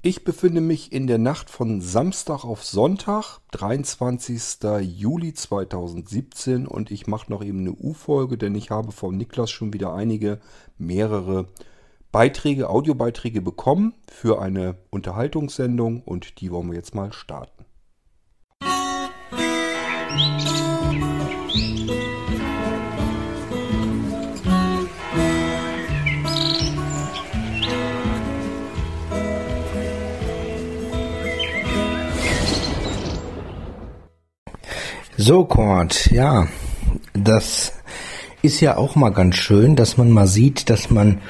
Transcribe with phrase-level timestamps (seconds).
[0.00, 4.40] Ich befinde mich in der Nacht von Samstag auf Sonntag, 23.
[4.80, 9.72] Juli 2017 und ich mache noch eben eine U-Folge, denn ich habe von Niklas schon
[9.72, 10.38] wieder einige,
[10.78, 11.48] mehrere
[12.12, 17.57] Beiträge, Audiobeiträge bekommen für eine Unterhaltungssendung und die wollen wir jetzt mal starten.
[35.28, 36.48] So, Cord, ja,
[37.12, 37.74] das
[38.40, 41.20] ist ja auch mal ganz schön, dass man mal sieht, dass man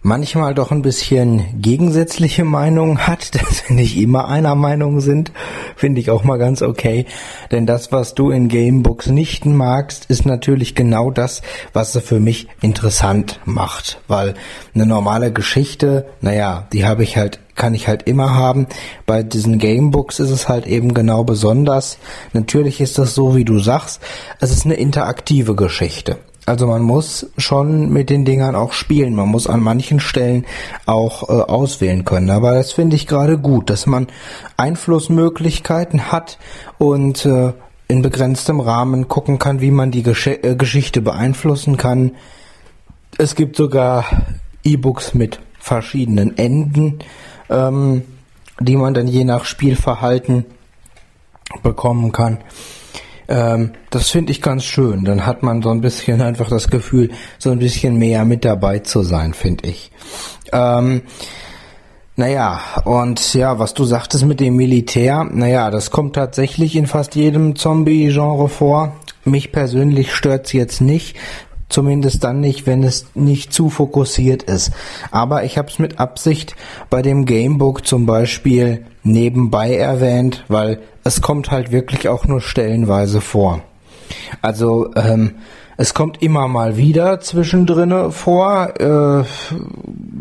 [0.00, 5.30] manchmal doch ein bisschen gegensätzliche Meinungen hat, dass wir nicht immer einer Meinung sind,
[5.76, 7.04] finde ich auch mal ganz okay.
[7.50, 11.42] Denn das, was du in Gamebooks nicht magst, ist natürlich genau das,
[11.74, 14.00] was sie für mich interessant macht.
[14.08, 14.32] Weil
[14.74, 18.66] eine normale Geschichte, naja, die habe ich halt kann ich halt immer haben.
[19.04, 21.98] Bei diesen Gamebooks ist es halt eben genau besonders.
[22.32, 24.00] Natürlich ist das so, wie du sagst.
[24.40, 26.16] Es ist eine interaktive Geschichte.
[26.46, 29.14] Also man muss schon mit den Dingern auch spielen.
[29.14, 30.46] Man muss an manchen Stellen
[30.86, 32.30] auch äh, auswählen können.
[32.30, 34.06] Aber das finde ich gerade gut, dass man
[34.56, 36.38] Einflussmöglichkeiten hat
[36.78, 37.52] und äh,
[37.88, 42.12] in begrenztem Rahmen gucken kann, wie man die Gesch äh, Geschichte beeinflussen kann.
[43.18, 44.06] Es gibt sogar
[44.64, 47.00] E-Books mit verschiedenen Enden
[47.50, 48.02] ähm,
[48.60, 50.46] die man dann je nach Spielverhalten
[51.62, 52.38] bekommen kann.
[53.28, 55.04] Ähm, das finde ich ganz schön.
[55.04, 58.80] Dann hat man so ein bisschen einfach das Gefühl, so ein bisschen mehr mit dabei
[58.80, 59.90] zu sein, finde ich.
[60.52, 61.02] Ähm,
[62.16, 67.14] naja, und ja, was du sagtest mit dem Militär, naja, das kommt tatsächlich in fast
[67.14, 68.92] jedem Zombie-Genre vor.
[69.24, 71.16] Mich persönlich stört's jetzt nicht.
[71.70, 74.72] Zumindest dann nicht, wenn es nicht zu fokussiert ist.
[75.10, 76.54] Aber ich habe es mit Absicht
[76.90, 83.22] bei dem Gamebook zum Beispiel nebenbei erwähnt, weil es kommt halt wirklich auch nur stellenweise
[83.22, 83.62] vor.
[84.42, 85.36] Also ähm,
[85.76, 88.74] es kommt immer mal wieder zwischendrin vor.
[88.78, 89.24] Äh,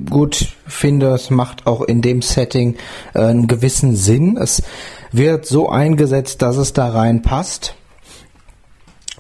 [0.10, 2.76] gut, finde es macht auch in dem Setting
[3.14, 4.38] äh, einen gewissen Sinn.
[4.38, 4.64] Es
[5.12, 7.76] wird so eingesetzt, dass es da reinpasst.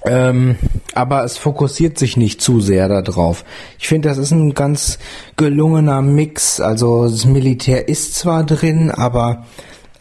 [0.09, 0.55] Ähm,
[0.95, 3.45] aber es fokussiert sich nicht zu sehr darauf.
[3.77, 4.97] Ich finde, das ist ein ganz
[5.37, 6.59] gelungener Mix.
[6.59, 9.45] Also das Militär ist zwar drin, aber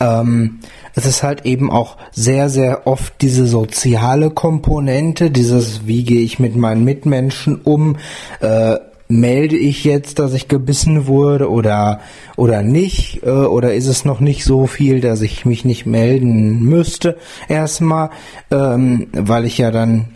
[0.00, 0.60] ähm,
[0.94, 6.38] es ist halt eben auch sehr, sehr oft diese soziale Komponente, dieses, wie gehe ich
[6.38, 7.96] mit meinen Mitmenschen um,
[8.40, 8.76] äh,
[9.08, 12.00] melde ich jetzt, dass ich gebissen wurde oder
[12.36, 16.62] oder nicht äh, oder ist es noch nicht so viel, dass ich mich nicht melden
[16.62, 17.16] müsste
[17.48, 18.10] erstmal,
[18.50, 20.06] ähm, weil ich ja dann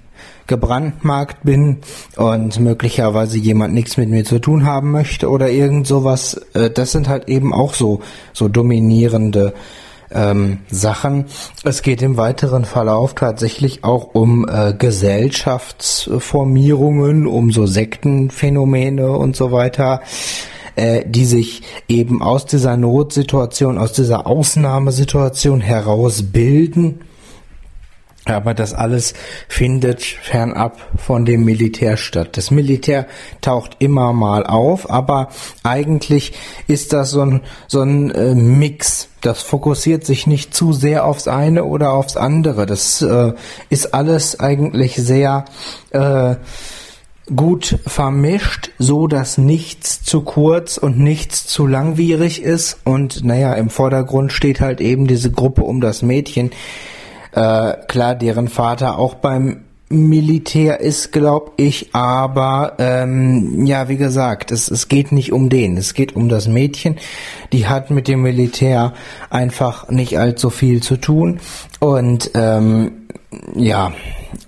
[0.46, 1.78] gebrandmarkt bin
[2.16, 6.34] und möglicherweise jemand nichts mit mir zu tun haben möchte oder irgend sowas.
[6.52, 8.00] Äh, das sind halt eben auch so
[8.34, 9.54] so dominierende
[10.14, 11.26] ähm, Sachen.
[11.64, 19.52] Es geht im weiteren Verlauf tatsächlich auch um äh, Gesellschaftsformierungen, um so Sektenphänomene und so
[19.52, 20.00] weiter
[20.74, 27.00] äh, die sich eben aus dieser Notsituation, aus dieser Ausnahmesituation heraus bilden
[28.24, 29.14] aber das alles
[29.48, 32.36] findet fernab von dem Militär statt.
[32.36, 33.06] Das Militär
[33.40, 35.28] taucht immer mal auf, aber
[35.64, 36.32] eigentlich
[36.68, 39.08] ist das so ein, so ein äh, Mix.
[39.22, 42.66] Das fokussiert sich nicht zu sehr aufs eine oder aufs andere.
[42.66, 43.32] Das äh,
[43.70, 45.44] ist alles eigentlich sehr
[45.90, 46.36] äh,
[47.34, 52.78] gut vermischt, so dass nichts zu kurz und nichts zu langwierig ist.
[52.84, 56.50] Und naja, im Vordergrund steht halt eben diese Gruppe um das Mädchen,
[57.32, 64.50] äh, klar, deren Vater auch beim Militär ist, glaube ich, aber ähm, ja, wie gesagt,
[64.50, 66.96] es, es geht nicht um den, es geht um das Mädchen.
[67.52, 68.94] Die hat mit dem Militär
[69.28, 71.40] einfach nicht allzu viel zu tun
[71.78, 73.02] und ähm,
[73.54, 73.92] ja,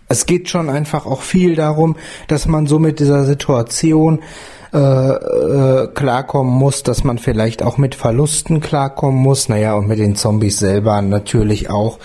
[0.08, 1.96] es geht schon einfach auch viel darum,
[2.28, 4.20] dass man so mit dieser Situation
[4.74, 9.48] äh, äh, klarkommen muss, dass man vielleicht auch mit Verlusten klarkommen muss.
[9.48, 12.00] Naja, und mit den Zombies selber natürlich auch.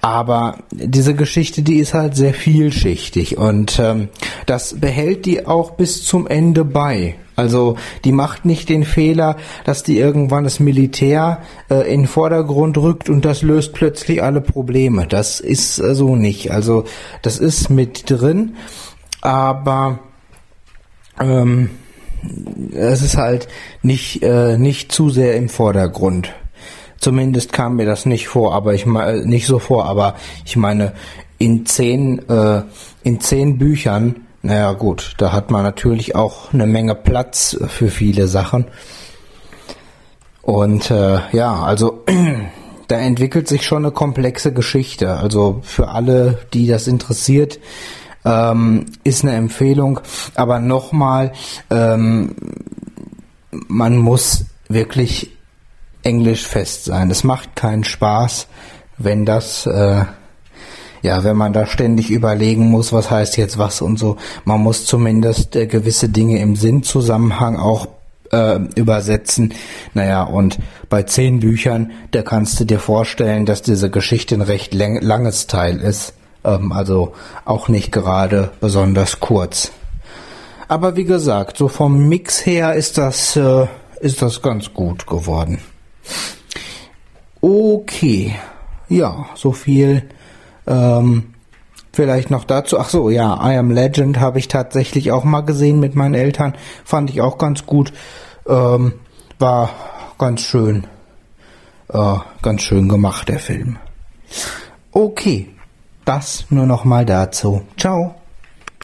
[0.00, 4.08] Aber diese Geschichte, die ist halt sehr vielschichtig und ähm,
[4.46, 7.16] das behält die auch bis zum Ende bei.
[7.36, 12.78] Also die macht nicht den Fehler, dass die irgendwann das Militär äh, in den Vordergrund
[12.78, 15.06] rückt und das löst plötzlich alle Probleme.
[15.06, 16.50] Das ist äh, so nicht.
[16.50, 16.84] Also
[17.20, 18.56] das ist mit drin,
[19.20, 19.98] aber
[21.20, 21.68] ähm,
[22.72, 23.48] es ist halt
[23.82, 26.32] nicht, äh, nicht zu sehr im Vordergrund.
[26.98, 30.14] Zumindest kam mir das nicht vor, aber ich meine nicht so vor, aber
[30.44, 30.94] ich meine
[31.38, 32.62] in zehn äh,
[33.02, 38.28] in zehn Büchern, naja gut, da hat man natürlich auch eine Menge Platz für viele
[38.28, 38.66] Sachen.
[40.42, 42.04] Und äh, ja, also
[42.88, 45.16] da entwickelt sich schon eine komplexe Geschichte.
[45.16, 47.58] Also für alle, die das interessiert,
[48.26, 50.00] ähm, ist eine Empfehlung.
[50.34, 51.32] Aber nochmal,
[51.70, 52.34] ähm,
[53.68, 55.30] man muss wirklich
[56.02, 57.10] englisch fest sein.
[57.10, 58.48] Es macht keinen Spaß,
[58.98, 60.04] wenn das, äh,
[61.02, 64.16] ja, wenn man da ständig überlegen muss, was heißt jetzt was und so.
[64.44, 67.86] Man muss zumindest äh, gewisse Dinge im Sinnzusammenhang auch
[68.32, 69.54] äh, übersetzen.
[69.94, 70.58] Naja, und
[70.88, 75.78] bei zehn Büchern, da kannst du dir vorstellen, dass diese Geschichte ein recht langes Teil
[75.78, 76.14] ist.
[76.46, 77.12] Ähm, also
[77.44, 79.72] auch nicht gerade besonders kurz.
[80.68, 83.66] Aber wie gesagt, so vom Mix her ist das, äh,
[84.00, 85.60] ist das ganz gut geworden.
[87.40, 88.34] Okay.
[88.88, 90.08] Ja, so viel.
[90.66, 91.34] Ähm,
[91.92, 92.78] vielleicht noch dazu.
[92.78, 96.54] Ach so, ja, I Am Legend habe ich tatsächlich auch mal gesehen mit meinen Eltern.
[96.84, 97.92] Fand ich auch ganz gut.
[98.48, 98.94] Ähm,
[99.38, 99.70] war
[100.18, 100.86] ganz schön.
[101.88, 103.76] Äh, ganz schön gemacht, der Film.
[104.92, 105.55] Okay.
[106.06, 107.62] Das nur noch mal dazu.
[107.76, 108.14] Ciao.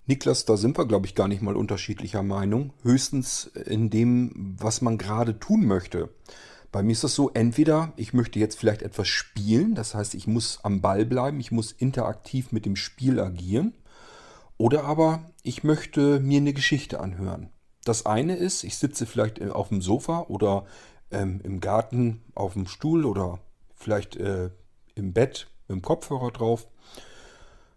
[0.06, 2.72] Niklas, da sind wir, glaube ich, gar nicht mal unterschiedlicher Meinung.
[2.82, 6.08] Höchstens in dem, was man gerade tun möchte.
[6.72, 10.26] Bei mir ist das so, entweder ich möchte jetzt vielleicht etwas spielen, das heißt, ich
[10.26, 13.72] muss am Ball bleiben, ich muss interaktiv mit dem Spiel agieren,
[14.58, 17.50] oder aber ich möchte mir eine Geschichte anhören.
[17.84, 20.64] Das eine ist, ich sitze vielleicht auf dem Sofa oder
[21.12, 23.38] ähm, im Garten auf dem Stuhl oder
[23.76, 24.50] vielleicht äh,
[24.96, 26.66] im Bett mit dem Kopfhörer drauf,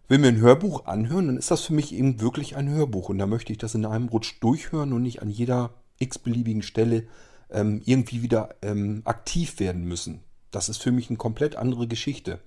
[0.08, 3.18] will mir ein Hörbuch anhören, dann ist das für mich eben wirklich ein Hörbuch und
[3.18, 7.06] da möchte ich das in einem Rutsch durchhören und nicht an jeder x-beliebigen Stelle
[7.50, 10.20] ähm, irgendwie wieder ähm, aktiv werden müssen.
[10.50, 12.40] Das ist für mich eine komplett andere Geschichte.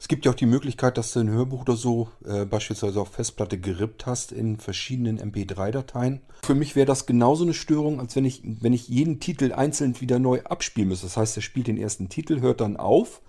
[0.00, 3.08] Es gibt ja auch die Möglichkeit, dass du ein Hörbuch oder so äh, beispielsweise auf
[3.14, 6.20] Festplatte gerippt hast in verschiedenen MP3-Dateien.
[6.44, 10.00] Für mich wäre das genauso eine Störung, als wenn ich, wenn ich jeden Titel einzeln
[10.00, 11.06] wieder neu abspielen müsste.
[11.06, 13.22] Das heißt, er spielt den ersten Titel, hört dann auf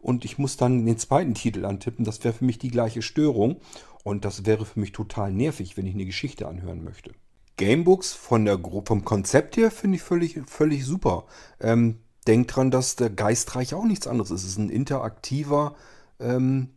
[0.00, 2.04] und ich muss dann den zweiten Titel antippen.
[2.04, 3.56] Das wäre für mich die gleiche Störung
[4.04, 7.12] und das wäre für mich total nervig, wenn ich eine Geschichte anhören möchte.
[7.56, 11.26] Gamebooks von der, vom Konzept her finde ich völlig, völlig super.
[11.60, 14.44] Ähm, denkt dran, dass der Geistreich auch nichts anderes ist.
[14.44, 15.74] Es ist ein interaktiver,
[16.18, 16.70] ähm,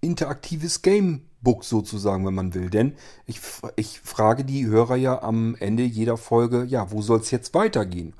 [0.00, 2.68] interaktives Gamebook sozusagen, wenn man will.
[2.68, 3.40] Denn ich,
[3.76, 8.14] ich frage die Hörer ja am Ende jeder Folge, ja, wo soll es jetzt weitergehen?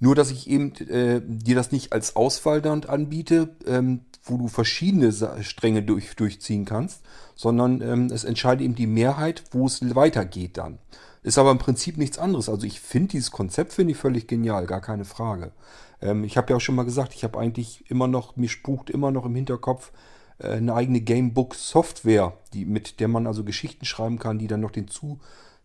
[0.00, 4.48] Nur, dass ich eben äh, dir das nicht als Auswahl dann anbiete, ähm, wo du
[4.48, 5.12] verschiedene
[5.42, 7.02] Stränge durch, durchziehen kannst,
[7.34, 10.78] sondern ähm, es entscheidet eben die Mehrheit, wo es weitergeht dann.
[11.22, 12.48] Ist aber im Prinzip nichts anderes.
[12.48, 15.52] Also ich finde dieses Konzept finde ich völlig genial, gar keine Frage.
[16.00, 18.90] Ähm, ich habe ja auch schon mal gesagt, ich habe eigentlich immer noch, mir spukt
[18.90, 19.92] immer noch im Hinterkopf
[20.38, 24.70] äh, eine eigene Gamebook-Software, die, mit der man also Geschichten schreiben kann, die dann noch
[24.70, 24.88] den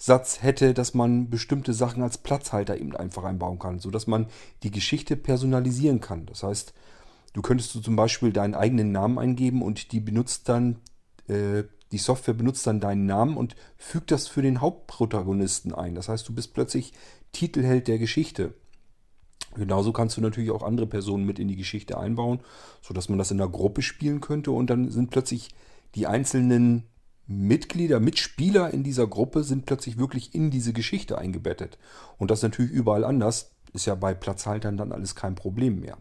[0.03, 4.27] Zusatz hätte, dass man bestimmte Sachen als Platzhalter eben einfach einbauen kann, sodass man
[4.61, 6.25] die Geschichte personalisieren kann.
[6.25, 6.73] Das heißt,
[7.31, 10.81] du könntest du zum Beispiel deinen eigenen Namen eingeben und die benutzt dann
[11.29, 11.63] äh,
[11.93, 15.95] die Software benutzt dann deinen Namen und fügt das für den Hauptprotagonisten ein.
[15.95, 16.91] Das heißt, du bist plötzlich
[17.31, 18.55] Titelheld der Geschichte.
[19.55, 22.41] Genauso kannst du natürlich auch andere Personen mit in die Geschichte einbauen,
[22.81, 25.49] sodass man das in einer Gruppe spielen könnte und dann sind plötzlich
[25.95, 26.87] die einzelnen
[27.27, 31.77] Mitglieder, Mitspieler in dieser Gruppe sind plötzlich wirklich in diese Geschichte eingebettet.
[32.17, 33.51] Und das natürlich überall anders.
[33.73, 35.97] Ist ja bei Platzhaltern dann alles kein Problem mehr.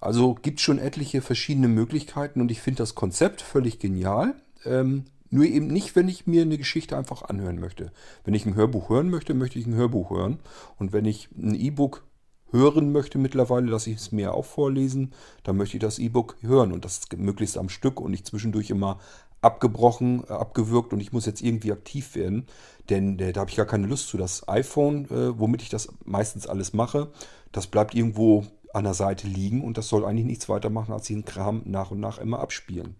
[0.00, 4.34] Also gibt es schon etliche verschiedene Möglichkeiten und ich finde das Konzept völlig genial.
[4.64, 7.92] Ähm, nur eben nicht, wenn ich mir eine Geschichte einfach anhören möchte.
[8.24, 10.38] Wenn ich ein Hörbuch hören möchte, möchte ich ein Hörbuch hören.
[10.78, 12.04] Und wenn ich ein E-Book
[12.50, 16.72] hören möchte mittlerweile, lasse ich es mir auch vorlesen, dann möchte ich das E-Book hören
[16.72, 19.00] und das möglichst am Stück und nicht zwischendurch immer
[19.40, 22.46] abgebrochen, äh, abgewürgt und ich muss jetzt irgendwie aktiv werden,
[22.90, 24.16] denn äh, da habe ich gar keine Lust zu.
[24.16, 27.10] Das iPhone, äh, womit ich das meistens alles mache,
[27.52, 31.06] das bleibt irgendwo an der Seite liegen und das soll eigentlich nichts weiter machen, als
[31.06, 32.96] den Kram nach und nach immer abspielen.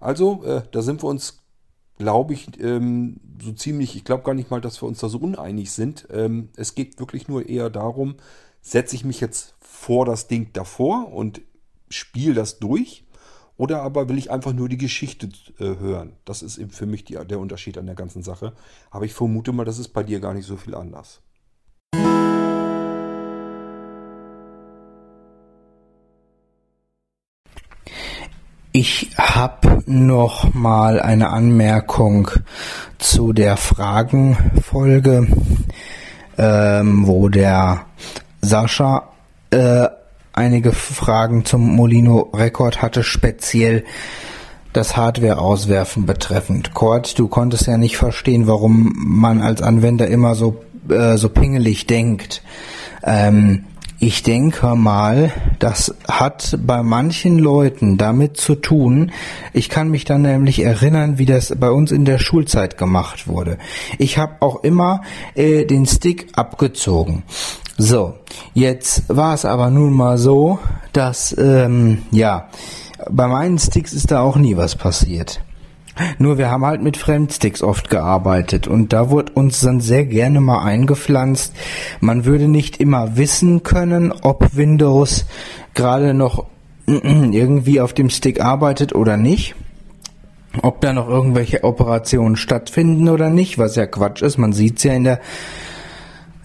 [0.00, 1.42] Also, äh, da sind wir uns,
[1.98, 5.18] glaube ich, ähm, so ziemlich, ich glaube gar nicht mal, dass wir uns da so
[5.18, 6.06] uneinig sind.
[6.10, 8.16] Ähm, es geht wirklich nur eher darum,
[8.60, 11.40] setze ich mich jetzt vor das Ding davor und
[11.88, 13.04] spiele das durch
[13.56, 16.12] oder aber will ich einfach nur die Geschichte äh, hören?
[16.24, 18.52] Das ist eben für mich die, der Unterschied an der ganzen Sache.
[18.90, 21.20] Aber ich vermute mal, das ist bei dir gar nicht so viel anders.
[28.76, 32.28] Ich habe noch mal eine Anmerkung
[32.98, 35.28] zu der Fragenfolge,
[36.36, 37.86] ähm, wo der
[38.40, 39.10] Sascha
[39.50, 39.86] äh,
[40.34, 43.84] einige Fragen zum Molino Rekord hatte, speziell
[44.72, 46.74] das Hardware-Auswerfen betreffend.
[46.74, 51.86] Cord, du konntest ja nicht verstehen, warum man als Anwender immer so, äh, so pingelig
[51.86, 52.42] denkt.
[53.04, 53.64] Ähm,
[54.00, 59.12] ich denke mal, das hat bei manchen Leuten damit zu tun.
[59.52, 63.56] Ich kann mich dann nämlich erinnern, wie das bei uns in der Schulzeit gemacht wurde.
[63.98, 65.02] Ich habe auch immer
[65.36, 67.22] äh, den Stick abgezogen.
[67.76, 68.14] So,
[68.54, 70.58] jetzt war es aber nun mal so,
[70.92, 72.48] dass ähm, ja
[73.10, 75.40] bei meinen Sticks ist da auch nie was passiert.
[76.18, 80.40] Nur wir haben halt mit Fremdsticks oft gearbeitet und da wurde uns dann sehr gerne
[80.40, 81.54] mal eingepflanzt,
[82.00, 85.24] man würde nicht immer wissen können, ob Windows
[85.74, 86.46] gerade noch
[86.86, 89.54] irgendwie auf dem Stick arbeitet oder nicht.
[90.62, 94.92] Ob da noch irgendwelche Operationen stattfinden oder nicht, was ja Quatsch ist, man sieht's ja
[94.92, 95.20] in der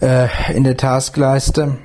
[0.00, 1.78] äh, in der Taskleiste.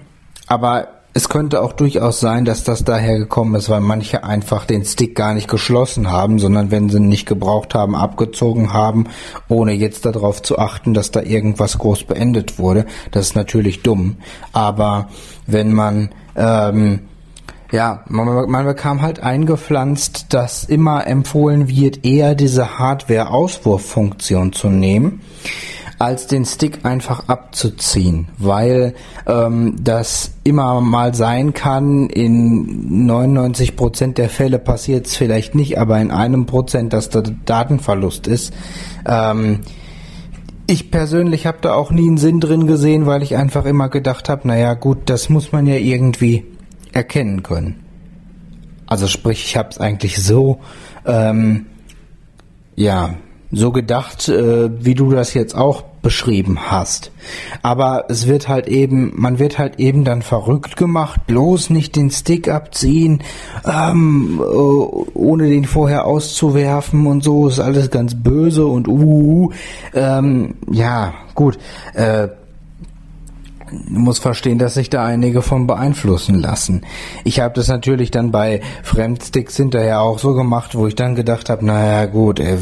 [0.48, 4.84] Aber es könnte auch durchaus sein, dass das daher gekommen ist, weil manche einfach den
[4.84, 9.06] Stick gar nicht geschlossen haben, sondern wenn sie ihn nicht gebraucht haben, abgezogen haben,
[9.48, 12.86] ohne jetzt darauf zu achten, dass da irgendwas groß beendet wurde.
[13.12, 14.18] Das ist natürlich dumm.
[14.52, 15.08] Aber
[15.48, 17.00] wenn man ähm,
[17.72, 25.22] ja, man, man bekam halt eingepflanzt, dass immer empfohlen wird, eher diese Hardware-Auswurffunktion zu nehmen
[25.98, 28.96] als den Stick einfach abzuziehen, weil
[29.28, 32.10] ähm, das immer mal sein kann.
[32.10, 37.22] In 99 Prozent der Fälle passiert es vielleicht nicht, aber in einem Prozent, dass da
[37.22, 38.54] Datenverlust ist.
[39.06, 39.62] Ähm,
[40.68, 44.30] ich persönlich habe da auch nie einen Sinn drin gesehen, weil ich einfach immer gedacht
[44.30, 46.46] habe, naja gut, das muss man ja irgendwie
[46.92, 47.84] erkennen können.
[48.88, 50.60] Also sprich, ich habe es eigentlich so,
[51.06, 51.68] ähm,
[52.76, 53.16] ja,
[53.56, 57.12] so gedacht, äh, wie du das jetzt auch beschrieben hast.
[57.64, 62.12] Aber es wird halt eben, man wird halt eben dann verrückt gemacht, bloß nicht den
[62.12, 63.24] Stick abziehen,
[63.66, 69.46] ähm, äh, ohne den vorher auszuwerfen und so, ist alles ganz böse und uh, uh,
[69.46, 69.52] uh.
[69.94, 71.58] ähm, ja, gut,
[71.94, 72.28] äh,
[73.72, 76.82] muss verstehen, dass sich da einige von beeinflussen lassen.
[77.24, 81.50] Ich habe das natürlich dann bei Fremdsticks hinterher auch so gemacht, wo ich dann gedacht
[81.50, 82.58] habe, naja gut, äh,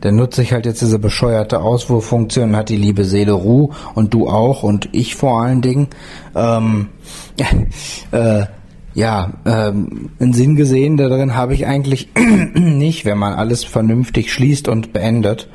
[0.00, 4.28] dann nutze ich halt jetzt diese bescheuerte Auswurffunktion, hat die liebe Seele Ruhe und du
[4.28, 5.88] auch und ich vor allen Dingen.
[6.34, 6.88] Ähm,
[8.12, 8.44] äh,
[8.94, 12.10] ja, ähm, einen Sinn gesehen darin habe ich eigentlich
[12.54, 15.48] nicht, wenn man alles vernünftig schließt und beendet.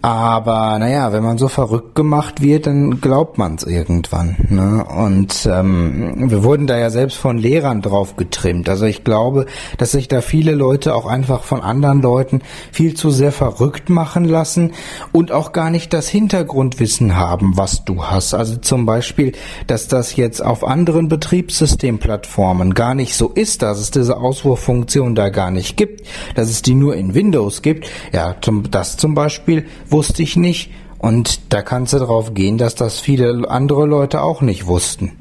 [0.00, 4.36] Aber naja, wenn man so verrückt gemacht wird, dann glaubt man es irgendwann.
[4.48, 4.84] Ne?
[4.84, 8.68] Und ähm, wir wurden da ja selbst von Lehrern drauf getrimmt.
[8.68, 13.10] Also ich glaube, dass sich da viele Leute auch einfach von anderen Leuten viel zu
[13.10, 14.72] sehr verrückt machen lassen
[15.10, 18.34] und auch gar nicht das Hintergrundwissen haben, was du hast.
[18.34, 19.32] Also zum Beispiel,
[19.66, 25.28] dass das jetzt auf anderen Betriebssystemplattformen gar nicht so ist, dass es diese Auswurffunktion da
[25.30, 27.90] gar nicht gibt, dass es die nur in Windows gibt.
[28.12, 30.70] Ja, zum, das zum Beispiel wusste ich nicht.
[30.98, 35.12] Und da kannst du drauf gehen, dass das viele andere Leute auch nicht wussten.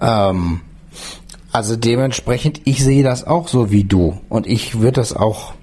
[0.00, 0.60] Ähm,
[1.52, 4.20] also dementsprechend, ich sehe das auch so wie du.
[4.28, 5.54] Und ich würde das auch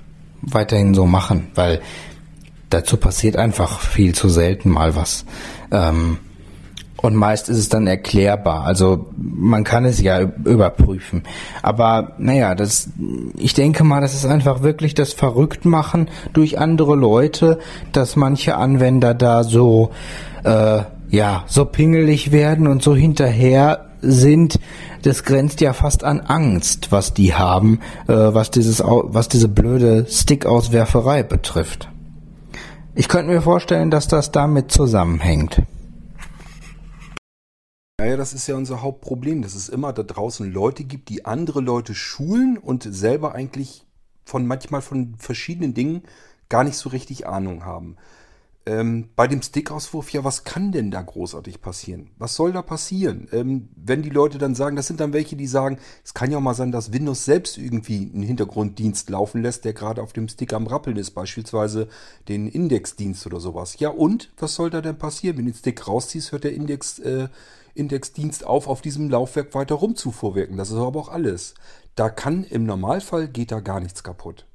[0.41, 1.82] weiterhin so machen, weil
[2.70, 5.25] dazu passiert einfach viel zu selten mal was.
[5.72, 6.17] Ähm,
[7.01, 8.63] und meist ist es dann erklärbar.
[8.65, 11.23] Also man kann es ja überprüfen.
[11.61, 12.89] Aber naja, das,
[13.37, 17.59] ich denke mal, das ist einfach wirklich das Verrücktmachen durch andere Leute,
[17.91, 19.91] dass manche Anwender da so,
[20.43, 24.59] äh, ja, so pingelig werden und so hinterher sind,
[25.03, 30.05] das grenzt ja fast an Angst, was die haben, äh, was dieses, was diese blöde
[30.09, 31.89] Stick-Auswerferei betrifft.
[32.95, 35.61] Ich könnte mir vorstellen, dass das damit zusammenhängt.
[38.17, 41.95] Das ist ja unser Hauptproblem, dass es immer da draußen Leute gibt, die andere Leute
[41.95, 43.86] schulen und selber eigentlich
[44.25, 46.03] von manchmal von verschiedenen Dingen
[46.50, 47.97] gar nicht so richtig Ahnung haben.
[48.65, 52.09] Ähm, bei dem Stickauswurf, ja, was kann denn da großartig passieren?
[52.17, 53.29] Was soll da passieren?
[53.31, 56.38] Ähm, wenn die Leute dann sagen, das sind dann welche, die sagen, es kann ja
[56.38, 60.27] auch mal sein, dass Windows selbst irgendwie einen Hintergrunddienst laufen lässt, der gerade auf dem
[60.27, 61.88] Stick am Rappeln ist, beispielsweise
[62.27, 63.79] den Indexdienst oder sowas.
[63.79, 65.38] Ja, und was soll da denn passieren?
[65.38, 67.29] Wenn du den Stick rausziehst, hört der Index äh,
[67.77, 70.57] Indexdienst auf, auf diesem Laufwerk weiter rumzuvorwirken.
[70.57, 71.53] Das ist aber auch alles.
[71.96, 74.46] Da kann im Normalfall geht da gar nichts kaputt.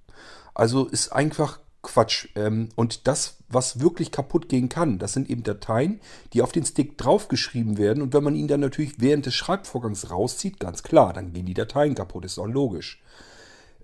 [0.55, 2.29] Also ist einfach Quatsch.
[2.37, 6.01] Ähm, und das, was wirklich kaputt gehen kann, das sind eben Dateien,
[6.33, 8.03] die auf den Stick draufgeschrieben werden.
[8.03, 11.55] Und wenn man ihn dann natürlich während des Schreibvorgangs rauszieht, ganz klar, dann gehen die
[11.55, 12.25] Dateien kaputt.
[12.25, 13.03] Ist auch logisch.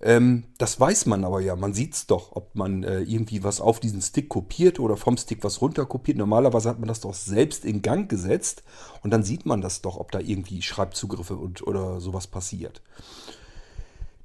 [0.01, 1.55] Ähm, das weiß man aber ja.
[1.55, 5.17] Man sieht es doch, ob man äh, irgendwie was auf diesen Stick kopiert oder vom
[5.17, 6.17] Stick was runter kopiert.
[6.17, 8.63] Normalerweise hat man das doch selbst in Gang gesetzt
[9.03, 12.81] und dann sieht man das doch, ob da irgendwie Schreibzugriffe und, oder sowas passiert.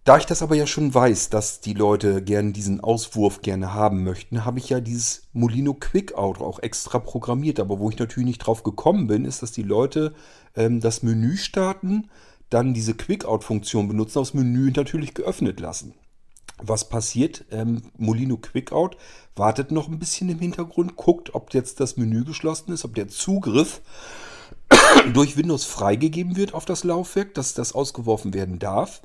[0.04, 4.04] Da ich das aber ja schon weiß, dass die Leute gerne diesen Auswurf gerne haben
[4.04, 7.59] möchten, habe ich ja dieses Molino Quickout auch extra programmiert.
[7.59, 10.12] Aber wo ich natürlich nicht drauf gekommen bin, ist, dass die Leute
[10.57, 12.11] ähm, das Menü starten,
[12.50, 15.94] dann diese Quickout-Funktion benutzen, das Menü natürlich geöffnet lassen.
[16.58, 17.44] Was passiert?
[17.50, 18.96] Ähm, Molino Quickout
[19.34, 23.08] wartet noch ein bisschen im Hintergrund, guckt, ob jetzt das Menü geschlossen ist, ob der
[23.08, 23.80] Zugriff
[25.12, 29.02] durch Windows freigegeben wird auf das Laufwerk, dass das ausgeworfen werden darf.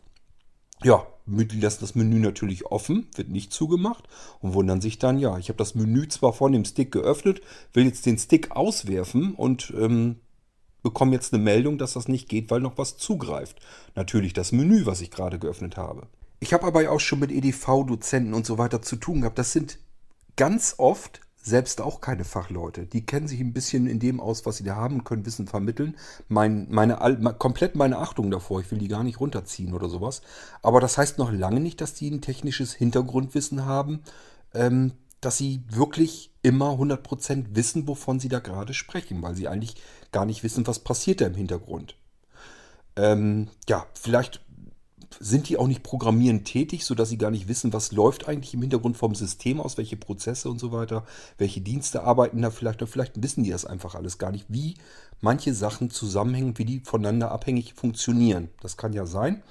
[0.84, 4.06] Ja, die lassen das Menü natürlich offen, wird nicht zugemacht
[4.40, 7.42] und wundern sich dann, ja, ich habe das Menü zwar von dem Stick geöffnet,
[7.74, 10.18] will jetzt den Stick auswerfen und ähm,
[10.82, 13.60] bekomme jetzt eine Meldung, dass das nicht geht, weil noch was zugreift.
[13.96, 16.08] Natürlich das Menü, was ich gerade geöffnet habe.
[16.40, 19.38] Ich habe aber auch schon mit EDV-Dozenten und so weiter zu tun gehabt.
[19.38, 19.78] Das sind
[20.36, 22.86] ganz oft selbst auch keine Fachleute.
[22.86, 25.96] Die kennen sich ein bisschen in dem aus, was sie da haben können Wissen vermitteln.
[26.28, 26.98] Mein, meine,
[27.38, 28.62] komplett meine Achtung davor.
[28.62, 30.22] Ich will die gar nicht runterziehen oder sowas.
[30.62, 34.02] Aber das heißt noch lange nicht, dass die ein technisches Hintergrundwissen haben,
[34.54, 39.76] ähm, dass sie wirklich immer 100% wissen, wovon sie da gerade sprechen, weil sie eigentlich
[40.12, 41.96] gar nicht wissen, was passiert da im Hintergrund.
[42.96, 44.42] Ähm, ja, vielleicht
[45.20, 48.62] sind die auch nicht programmierend tätig, sodass sie gar nicht wissen, was läuft eigentlich im
[48.62, 51.06] Hintergrund vom System aus, welche Prozesse und so weiter,
[51.38, 54.76] welche Dienste arbeiten da vielleicht, oder vielleicht wissen die das einfach alles gar nicht, wie
[55.20, 58.50] manche Sachen zusammenhängen, wie die voneinander abhängig funktionieren.
[58.62, 59.42] Das kann ja sein.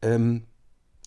[0.00, 0.44] Ähm,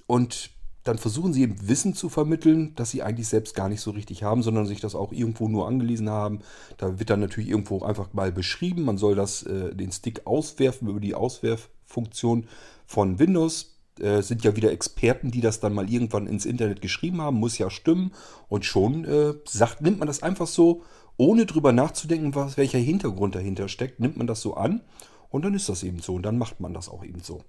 [0.07, 0.51] und
[0.85, 4.23] dann versuchen sie eben Wissen zu vermitteln, das sie eigentlich selbst gar nicht so richtig
[4.23, 6.39] haben, sondern sich das auch irgendwo nur angelesen haben.
[6.77, 10.87] Da wird dann natürlich irgendwo einfach mal beschrieben, man soll das, äh, den Stick auswerfen
[10.87, 12.47] über die Auswerffunktion
[12.85, 17.21] von Windows äh, sind ja wieder Experten, die das dann mal irgendwann ins Internet geschrieben
[17.21, 18.11] haben, muss ja stimmen.
[18.47, 20.83] Und schon äh, sagt, nimmt man das einfach so,
[21.17, 24.81] ohne drüber nachzudenken, was, welcher Hintergrund dahinter steckt, nimmt man das so an
[25.29, 27.41] und dann ist das eben so und dann macht man das auch eben so.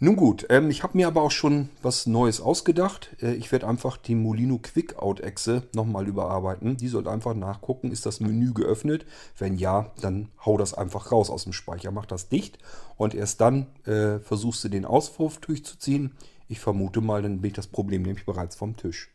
[0.00, 3.16] Nun gut, ähm, ich habe mir aber auch schon was Neues ausgedacht.
[3.22, 6.76] Äh, ich werde einfach die Molino Quickout-Echse nochmal überarbeiten.
[6.76, 9.06] Die soll einfach nachgucken, ist das Menü geöffnet?
[9.38, 12.58] Wenn ja, dann hau das einfach raus aus dem Speicher, mach das dicht
[12.96, 16.12] und erst dann äh, versuchst du den Auswurf durchzuziehen.
[16.48, 19.13] Ich vermute mal, dann bin ich das Problem nämlich bereits vom Tisch.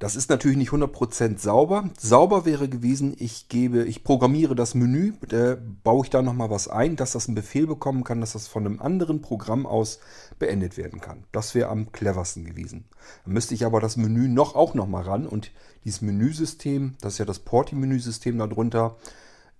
[0.00, 1.88] Das ist natürlich nicht 100% sauber.
[1.98, 6.66] Sauber wäre gewesen, ich gebe, ich programmiere das Menü, da baue ich da nochmal was
[6.66, 10.00] ein, dass das einen Befehl bekommen kann, dass das von einem anderen Programm aus
[10.38, 11.24] beendet werden kann.
[11.30, 12.86] Das wäre am cleversten gewesen.
[13.24, 15.52] Dann müsste ich aber das Menü noch auch nochmal ran und
[15.84, 18.96] dieses Menüsystem, das ist ja das Porti-Menüsystem darunter,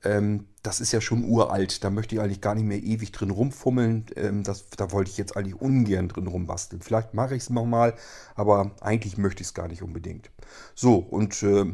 [0.05, 1.83] ähm, das ist ja schon uralt.
[1.85, 4.07] Da möchte ich eigentlich gar nicht mehr ewig drin rumfummeln.
[4.17, 6.83] Ähm, das, da wollte ich jetzt eigentlich ungern drin rumbasteln.
[6.83, 7.95] Vielleicht mache ich es nochmal,
[8.35, 10.31] aber eigentlich möchte ich es gar nicht unbedingt.
[10.75, 11.67] So, und äh,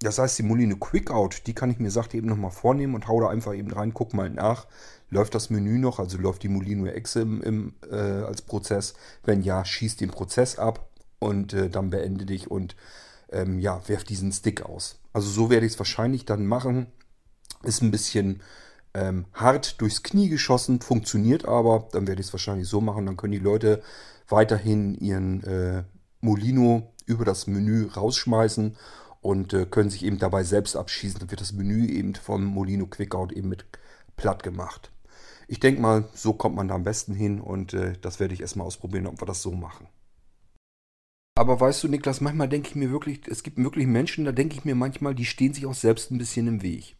[0.00, 3.20] das heißt, die Moline Quickout, die kann ich mir, sagte eben nochmal vornehmen und hau
[3.20, 4.66] da einfach eben rein, guck mal nach.
[5.10, 8.94] Läuft das Menü noch, also läuft die Molino Exe im, im, äh, als Prozess?
[9.22, 12.76] Wenn ja, schieß den Prozess ab und äh, dann beende dich und
[13.30, 15.00] ähm, ja, werf diesen Stick aus.
[15.12, 16.88] Also so werde ich es wahrscheinlich dann machen.
[17.64, 18.42] Ist ein bisschen
[18.94, 21.88] ähm, hart durchs Knie geschossen, funktioniert aber.
[21.92, 23.06] Dann werde ich es wahrscheinlich so machen.
[23.06, 23.82] Dann können die Leute
[24.28, 25.84] weiterhin ihren äh,
[26.20, 28.76] Molino über das Menü rausschmeißen
[29.20, 31.20] und äh, können sich eben dabei selbst abschießen.
[31.20, 33.64] Dann wird das Menü eben vom Molino Quickout eben mit
[34.16, 34.90] platt gemacht.
[35.48, 38.40] Ich denke mal, so kommt man da am besten hin und äh, das werde ich
[38.40, 39.86] erstmal ausprobieren, ob wir das so machen.
[41.36, 44.54] Aber weißt du, Niklas, manchmal denke ich mir wirklich, es gibt wirklich Menschen, da denke
[44.54, 46.96] ich mir manchmal, die stehen sich auch selbst ein bisschen im Weg.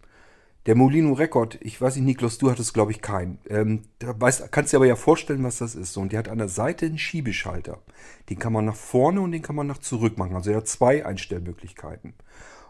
[0.66, 3.38] Der Molino Record, ich weiß nicht, Niklas, du hattest, glaube ich, keinen.
[3.50, 5.96] Ähm, da weißt, kannst dir aber ja vorstellen, was das ist.
[5.98, 7.82] Und der hat an der Seite einen Schiebeschalter.
[8.30, 10.34] Den kann man nach vorne und den kann man nach zurück machen.
[10.34, 12.14] Also er hat zwei Einstellmöglichkeiten.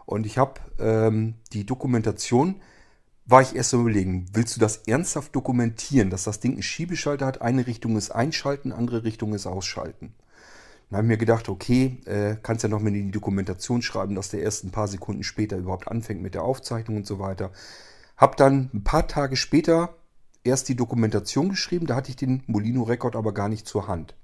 [0.05, 2.55] Und ich habe ähm, die Dokumentation,
[3.25, 7.25] war ich erst so überlegen, willst du das ernsthaft dokumentieren, dass das Ding einen Schiebeschalter
[7.25, 7.41] hat?
[7.41, 10.13] Eine Richtung ist einschalten, andere Richtung ist ausschalten.
[10.89, 14.15] Dann habe ich mir gedacht, okay, äh, kannst ja noch mal in die Dokumentation schreiben,
[14.15, 17.51] dass der erst ein paar Sekunden später überhaupt anfängt mit der Aufzeichnung und so weiter.
[18.17, 19.95] Hab dann ein paar Tage später
[20.43, 24.15] erst die Dokumentation geschrieben, da hatte ich den Molino Rekord aber gar nicht zur Hand.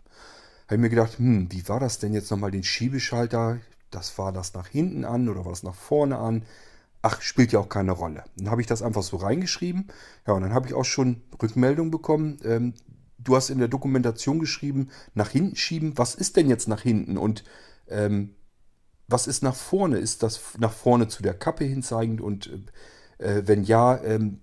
[0.67, 3.58] Habe ich mir gedacht, hm, wie war das denn jetzt nochmal den Schiebeschalter?
[3.89, 6.43] Das war das nach hinten an oder war das nach vorne an?
[7.02, 8.24] Ach, spielt ja auch keine Rolle.
[8.38, 9.88] Dann habe ich das einfach so reingeschrieben.
[10.28, 12.38] Ja, und dann habe ich auch schon Rückmeldung bekommen.
[12.45, 12.76] Ähm,
[13.24, 15.98] du hast in der Dokumentation geschrieben, nach hinten schieben.
[15.98, 17.18] Was ist denn jetzt nach hinten?
[17.18, 17.44] Und
[17.88, 18.36] ähm,
[19.08, 19.98] was ist nach vorne?
[19.98, 22.22] Ist das nach vorne zu der Kappe hinzeigend?
[22.22, 22.50] Und
[23.18, 24.42] äh, wenn ja, ähm,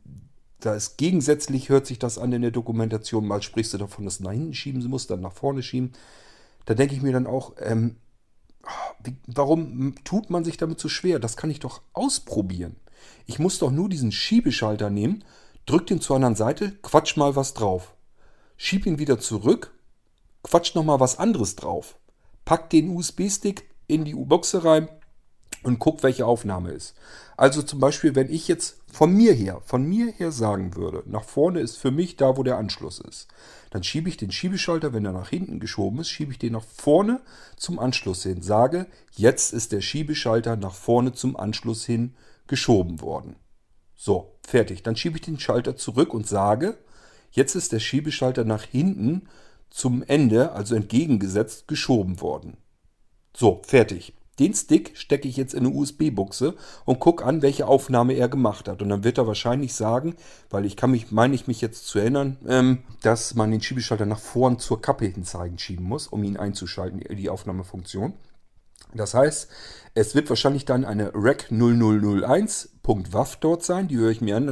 [0.60, 3.26] da ist gegensätzlich, hört sich das an in der Dokumentation.
[3.26, 5.92] Mal sprichst du davon, dass du nach hinten schieben musst, dann nach vorne schieben.
[6.66, 7.96] Da denke ich mir dann auch, ähm,
[9.02, 11.18] wie, warum tut man sich damit so schwer?
[11.18, 12.76] Das kann ich doch ausprobieren.
[13.26, 15.24] Ich muss doch nur diesen Schiebeschalter nehmen,
[15.64, 17.94] drück den zur anderen Seite, quatsch mal was drauf
[18.58, 19.72] schieb ihn wieder zurück,
[20.42, 21.96] quatsch nochmal was anderes drauf.
[22.44, 24.88] Pack den USB-Stick in die U-Boxe rein
[25.62, 26.94] und guck, welche Aufnahme ist.
[27.36, 31.24] Also zum Beispiel, wenn ich jetzt von mir her, von mir her sagen würde, nach
[31.24, 33.28] vorne ist für mich da, wo der Anschluss ist.
[33.70, 36.64] Dann schiebe ich den Schiebeschalter, wenn er nach hinten geschoben ist, schiebe ich den nach
[36.64, 37.20] vorne
[37.56, 38.42] zum Anschluss hin.
[38.42, 42.14] Sage, jetzt ist der Schiebeschalter nach vorne zum Anschluss hin
[42.46, 43.36] geschoben worden.
[43.94, 44.82] So, fertig.
[44.82, 46.78] Dann schiebe ich den Schalter zurück und sage,
[47.30, 49.28] jetzt ist der Schiebeschalter nach hinten
[49.70, 52.56] zum Ende, also entgegengesetzt, geschoben worden.
[53.36, 54.14] So, fertig.
[54.38, 58.68] Den Stick stecke ich jetzt in eine USB-Buchse und gucke an, welche Aufnahme er gemacht
[58.68, 58.82] hat.
[58.82, 60.14] Und dann wird er wahrscheinlich sagen,
[60.48, 64.06] weil ich kann mich, meine ich mich jetzt zu erinnern, ähm, dass man den Schiebeschalter
[64.06, 68.12] nach vorn zur Kappe hin zeigen schieben muss, um ihn einzuschalten, die Aufnahmefunktion.
[68.94, 69.48] Das heißt,
[69.94, 74.48] es wird wahrscheinlich dann eine Rec 0001.wav dort sein, die höre ich mir an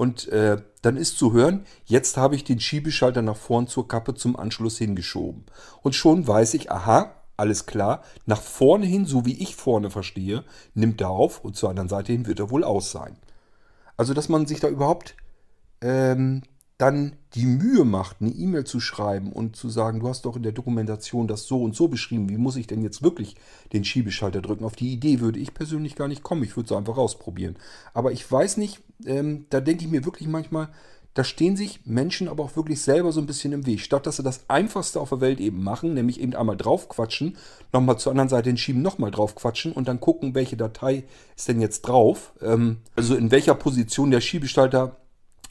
[0.00, 4.14] und äh, dann ist zu hören, jetzt habe ich den Schiebeschalter nach vorn zur Kappe
[4.14, 5.44] zum Anschluss hingeschoben.
[5.82, 10.42] Und schon weiß ich, aha, alles klar, nach vorne hin, so wie ich vorne verstehe,
[10.72, 13.18] nimmt er auf und zur anderen Seite hin wird er wohl aus sein.
[13.98, 15.16] Also, dass man sich da überhaupt
[15.82, 16.44] ähm,
[16.80, 20.42] dann die Mühe macht, eine E-Mail zu schreiben und zu sagen, du hast doch in
[20.42, 23.36] der Dokumentation das so und so beschrieben, wie muss ich denn jetzt wirklich
[23.74, 24.64] den Schiebeschalter drücken?
[24.64, 27.56] Auf die Idee würde ich persönlich gar nicht kommen, ich würde es einfach ausprobieren.
[27.92, 30.70] Aber ich weiß nicht, ähm, da denke ich mir wirklich manchmal,
[31.12, 33.80] da stehen sich Menschen aber auch wirklich selber so ein bisschen im Weg.
[33.80, 37.36] Statt dass sie das Einfachste auf der Welt eben machen, nämlich eben einmal draufquatschen,
[37.72, 41.04] nochmal zur anderen Seite hinschieben, nochmal draufquatschen und dann gucken, welche Datei
[41.36, 42.32] ist denn jetzt drauf.
[42.40, 44.96] Ähm, also in welcher Position der Schiebegestalter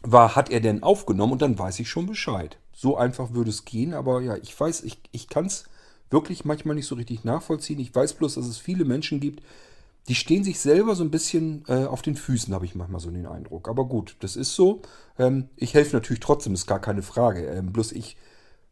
[0.01, 2.57] war, hat er denn aufgenommen und dann weiß ich schon Bescheid.
[2.73, 5.65] So einfach würde es gehen, aber ja, ich weiß, ich, ich kann es
[6.09, 7.79] wirklich manchmal nicht so richtig nachvollziehen.
[7.79, 9.43] Ich weiß bloß, dass es viele Menschen gibt,
[10.07, 13.11] die stehen sich selber so ein bisschen äh, auf den Füßen, habe ich manchmal so
[13.11, 13.67] den Eindruck.
[13.67, 14.81] Aber gut, das ist so.
[15.19, 17.45] Ähm, ich helfe natürlich trotzdem, ist gar keine Frage.
[17.45, 18.17] Ähm, bloß ich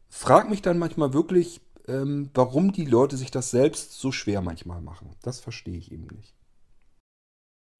[0.09, 4.81] frage mich dann manchmal wirklich, ähm, warum die Leute sich das selbst so schwer manchmal
[4.81, 5.11] machen.
[5.21, 6.36] Das verstehe ich eben nicht.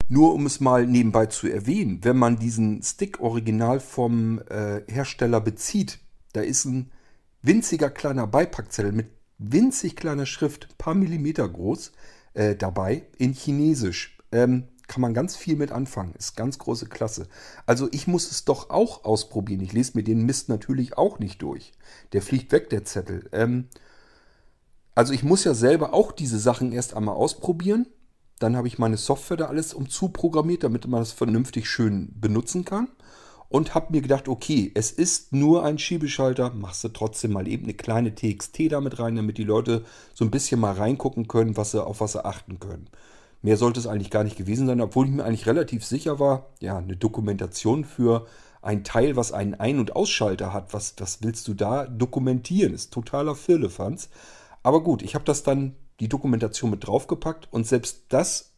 [0.08, 5.40] Nur um es mal nebenbei zu erwähnen, wenn man diesen Stick original vom äh, Hersteller
[5.40, 5.98] bezieht,
[6.32, 6.90] da ist ein
[7.42, 11.92] winziger kleiner Beipackzettel mit winzig kleiner Schrift, paar Millimeter groß
[12.34, 14.18] äh, dabei in Chinesisch.
[14.32, 16.14] Ähm, kann man ganz viel mit anfangen.
[16.18, 17.28] Ist ganz große Klasse.
[17.66, 19.60] Also ich muss es doch auch ausprobieren.
[19.60, 21.72] Ich lese mir den Mist natürlich auch nicht durch.
[22.12, 23.28] Der fliegt weg, der Zettel.
[23.32, 23.68] Ähm,
[24.94, 27.86] also ich muss ja selber auch diese Sachen erst einmal ausprobieren.
[28.38, 32.88] Dann habe ich meine Software da alles umzuprogrammiert, damit man das vernünftig schön benutzen kann
[33.48, 37.64] und habe mir gedacht, okay, es ist nur ein Schiebeschalter, machst du trotzdem mal eben
[37.64, 41.70] eine kleine TXT damit rein, damit die Leute so ein bisschen mal reingucken können, was
[41.70, 42.88] sie, auf was sie achten können.
[43.40, 46.50] Mehr sollte es eigentlich gar nicht gewesen sein, obwohl ich mir eigentlich relativ sicher war,
[46.60, 48.26] ja, eine Dokumentation für
[48.60, 52.74] ein Teil, was einen Ein- und Ausschalter hat, was, was willst du da dokumentieren?
[52.74, 54.10] Ist totaler Firlefanz.
[54.62, 58.52] Aber gut, ich habe das dann, die Dokumentation mit draufgepackt und selbst das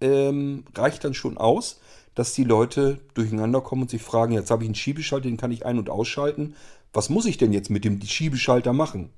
[0.00, 1.80] ähm, reicht dann schon aus,
[2.14, 5.52] dass die Leute durcheinander kommen und sich fragen, jetzt habe ich einen Schiebeschalter, den kann
[5.52, 6.54] ich ein- und ausschalten.
[6.92, 9.10] Was muss ich denn jetzt mit dem Schiebeschalter machen?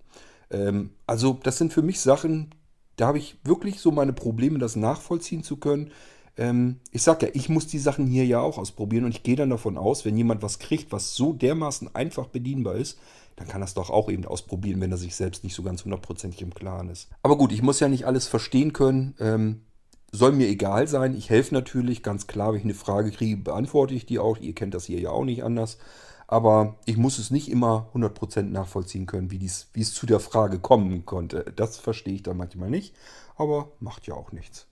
[0.50, 2.54] Ähm, also das sind für mich Sachen,
[2.96, 5.92] da habe ich wirklich so meine Probleme, das nachvollziehen zu können.
[6.36, 9.36] Ähm, ich sage ja, ich muss die Sachen hier ja auch ausprobieren und ich gehe
[9.36, 12.98] dann davon aus, wenn jemand was kriegt, was so dermaßen einfach bedienbar ist,
[13.38, 15.84] dann kann er es doch auch eben ausprobieren, wenn er sich selbst nicht so ganz
[15.84, 17.08] hundertprozentig im Klaren ist.
[17.22, 19.14] Aber gut, ich muss ja nicht alles verstehen können.
[19.20, 19.62] Ähm,
[20.10, 21.14] soll mir egal sein.
[21.14, 24.38] Ich helfe natürlich, ganz klar, wenn ich eine Frage kriege, beantworte ich die auch.
[24.38, 25.78] Ihr kennt das hier ja auch nicht anders.
[26.26, 30.20] Aber ich muss es nicht immer 100% nachvollziehen können, wie, dies, wie es zu der
[30.20, 31.52] Frage kommen konnte.
[31.56, 32.94] Das verstehe ich dann manchmal nicht,
[33.36, 34.66] aber macht ja auch nichts.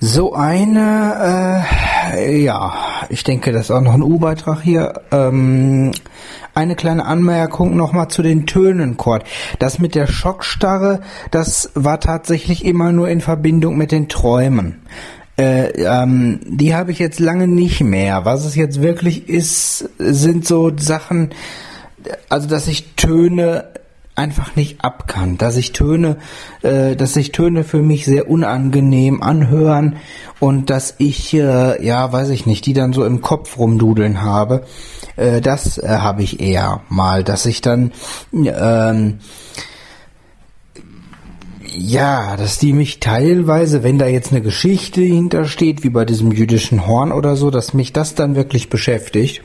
[0.00, 1.64] So eine,
[2.14, 2.72] äh, ja,
[3.08, 5.02] ich denke, das ist auch noch ein U-Beitrag hier.
[5.10, 5.90] Ähm,
[6.54, 9.24] eine kleine Anmerkung nochmal zu den Tönen, Kurt.
[9.58, 11.00] Das mit der Schockstarre,
[11.32, 14.82] das war tatsächlich immer nur in Verbindung mit den Träumen.
[15.36, 18.24] Äh, ähm, die habe ich jetzt lange nicht mehr.
[18.24, 21.30] Was es jetzt wirklich ist, sind so Sachen,
[22.28, 23.64] also dass ich Töne
[24.18, 26.18] einfach nicht ab kann, dass ich Töne,
[26.62, 29.96] äh, dass sich Töne für mich sehr unangenehm anhören
[30.40, 34.64] und dass ich, äh, ja, weiß ich nicht, die dann so im Kopf rumdudeln habe.
[35.16, 37.92] Äh, das äh, habe ich eher mal, dass ich dann,
[38.32, 39.18] ähm,
[41.76, 46.86] ja, dass die mich teilweise, wenn da jetzt eine Geschichte hintersteht, wie bei diesem jüdischen
[46.86, 49.42] Horn oder so, dass mich das dann wirklich beschäftigt.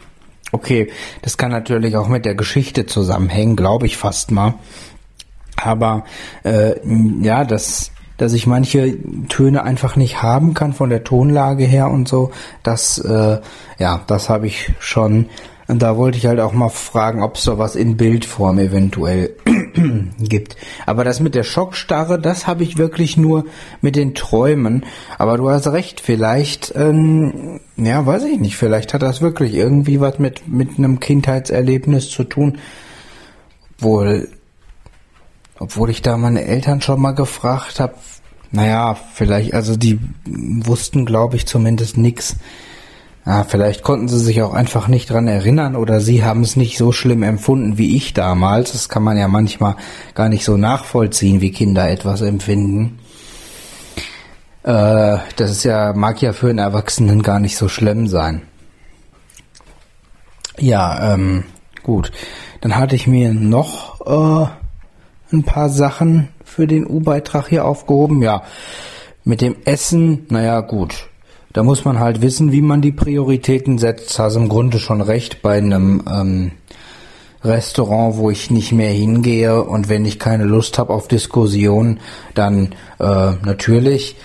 [0.53, 0.91] Okay,
[1.23, 4.53] das kann natürlich auch mit der Geschichte zusammenhängen, glaube ich fast mal.
[5.55, 6.03] Aber
[6.43, 6.75] äh,
[7.21, 8.95] ja, das, dass ich manche
[9.29, 12.31] Töne einfach nicht haben kann von der Tonlage her und so.
[12.61, 13.39] Das, äh,
[13.79, 15.25] ja, das habe ich schon.
[15.67, 19.35] Und da wollte ich halt auch mal fragen, ob es sowas in Bildform eventuell
[20.19, 20.57] gibt.
[20.85, 23.45] Aber das mit der Schockstarre, das habe ich wirklich nur
[23.81, 24.85] mit den Träumen.
[25.17, 30.01] Aber du hast recht, vielleicht, ähm, ja, weiß ich nicht, vielleicht hat das wirklich irgendwie
[30.01, 32.57] was mit, mit einem Kindheitserlebnis zu tun.
[33.79, 34.29] Wohl,
[35.59, 37.95] obwohl ich da meine Eltern schon mal gefragt habe,
[38.51, 42.35] naja, vielleicht, also die wussten, glaube ich, zumindest nix.
[43.25, 46.77] Ja, vielleicht konnten sie sich auch einfach nicht dran erinnern oder sie haben es nicht
[46.77, 48.73] so schlimm empfunden wie ich damals.
[48.73, 49.77] Das kann man ja manchmal
[50.13, 52.99] gar nicht so nachvollziehen, wie Kinder etwas empfinden.
[54.63, 58.41] Äh, das ist ja, mag ja für einen Erwachsenen gar nicht so schlimm sein.
[60.57, 61.45] Ja, ähm,
[61.81, 62.11] gut.
[62.59, 68.21] Dann hatte ich mir noch äh, ein paar Sachen für den U-Beitrag hier aufgehoben.
[68.21, 68.43] Ja,
[69.23, 71.09] mit dem Essen, naja, gut.
[71.53, 74.17] Da muss man halt wissen, wie man die Prioritäten setzt.
[74.17, 76.51] Hast im Grunde schon recht bei einem ähm,
[77.43, 81.99] Restaurant, wo ich nicht mehr hingehe und wenn ich keine Lust habe auf Diskussion,
[82.33, 84.15] dann äh, natürlich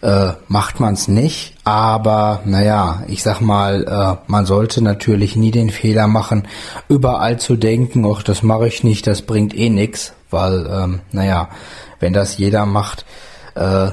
[0.00, 1.56] äh, macht man es nicht.
[1.64, 6.48] Aber naja, ich sag mal, äh, man sollte natürlich nie den Fehler machen,
[6.88, 11.50] überall zu denken, ach, das mache ich nicht, das bringt eh nix, weil, ähm, naja,
[12.00, 13.04] wenn das jeder macht,
[13.56, 13.90] äh,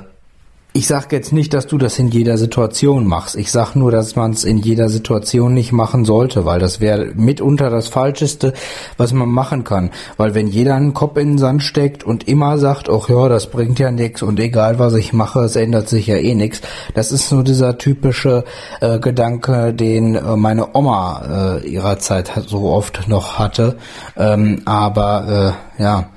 [0.76, 3.38] ich sag jetzt nicht, dass du das in jeder Situation machst.
[3.38, 7.14] Ich sag nur, dass man es in jeder Situation nicht machen sollte, weil das wäre
[7.16, 8.52] mitunter das Falscheste,
[8.98, 9.90] was man machen kann.
[10.18, 13.50] Weil wenn jeder einen Kopf in den Sand steckt und immer sagt, ach ja, das
[13.50, 16.60] bringt ja nichts und egal was ich mache, es ändert sich ja eh nichts.
[16.94, 18.44] Das ist nur dieser typische
[18.82, 23.78] äh, Gedanke, den äh, meine Oma äh, ihrer Zeit so oft noch hatte.
[24.18, 26.10] Ähm, aber äh, ja.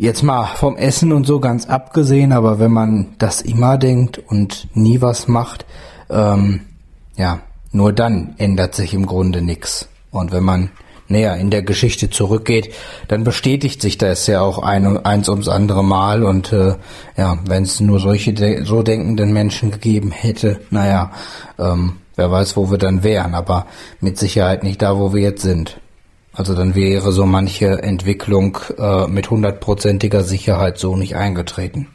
[0.00, 4.66] Jetzt mal vom Essen und so ganz abgesehen, aber wenn man das immer denkt und
[4.72, 5.66] nie was macht,
[6.08, 6.62] ähm,
[7.18, 9.90] ja, nur dann ändert sich im Grunde nichts.
[10.10, 10.70] Und wenn man
[11.08, 12.72] näher in der Geschichte zurückgeht,
[13.08, 16.24] dann bestätigt sich das ja auch ein, eins ums andere Mal.
[16.24, 16.76] Und äh,
[17.18, 21.10] ja, wenn es nur solche de so denkenden Menschen gegeben hätte, naja,
[21.58, 23.66] ähm, wer weiß, wo wir dann wären, aber
[24.00, 25.78] mit Sicherheit nicht da, wo wir jetzt sind.
[26.40, 31.88] Also dann wäre so manche Entwicklung äh, mit hundertprozentiger Sicherheit so nicht eingetreten.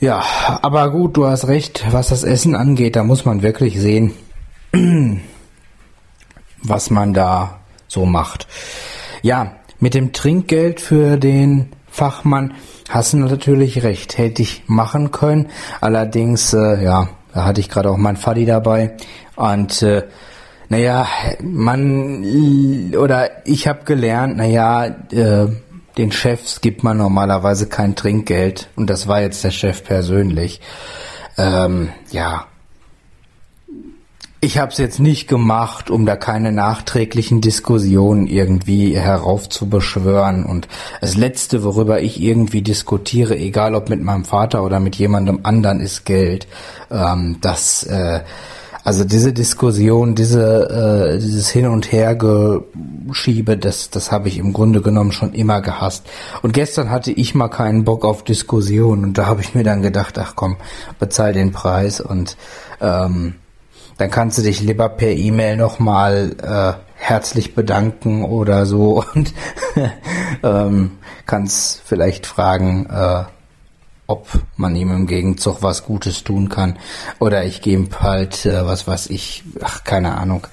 [0.00, 0.24] Ja,
[0.62, 4.14] aber gut, du hast recht, was das Essen angeht, da muss man wirklich sehen,
[6.62, 8.46] was man da so macht.
[9.20, 12.54] Ja, mit dem Trinkgeld für den Fachmann
[12.88, 15.50] hast du natürlich recht, hätte ich machen können.
[15.82, 18.96] Allerdings, äh, ja, da hatte ich gerade auch mein Faddy dabei
[19.34, 20.04] und äh,
[20.68, 21.06] naja,
[21.42, 25.46] man oder ich habe gelernt, naja, äh,
[25.96, 30.60] den Chefs gibt man normalerweise kein Trinkgeld und das war jetzt der Chef persönlich.
[31.38, 32.46] Ähm, ja,
[34.46, 40.44] ich habe es jetzt nicht gemacht, um da keine nachträglichen Diskussionen irgendwie heraufzubeschwören.
[40.44, 40.68] Und
[41.00, 45.80] das Letzte, worüber ich irgendwie diskutiere, egal ob mit meinem Vater oder mit jemandem anderen,
[45.80, 46.46] ist Geld.
[46.90, 48.20] Ähm, das äh,
[48.86, 54.80] also diese Diskussion, diese, äh, dieses Hin und Hergeschiebe, das, das habe ich im Grunde
[54.80, 56.06] genommen schon immer gehasst.
[56.42, 59.82] Und gestern hatte ich mal keinen Bock auf Diskussion und da habe ich mir dann
[59.82, 60.56] gedacht, ach komm,
[61.00, 62.36] bezahl den Preis und
[62.80, 63.34] ähm,
[63.98, 69.34] dann kannst du dich lieber per E-Mail nochmal äh, herzlich bedanken oder so und
[70.44, 70.92] ähm,
[71.26, 73.24] kannst vielleicht fragen, äh,
[74.06, 76.78] ob man ihm im Gegenzug was Gutes tun kann.
[77.18, 80.46] Oder ich gebe halt, äh, was weiß ich, ach, keine Ahnung.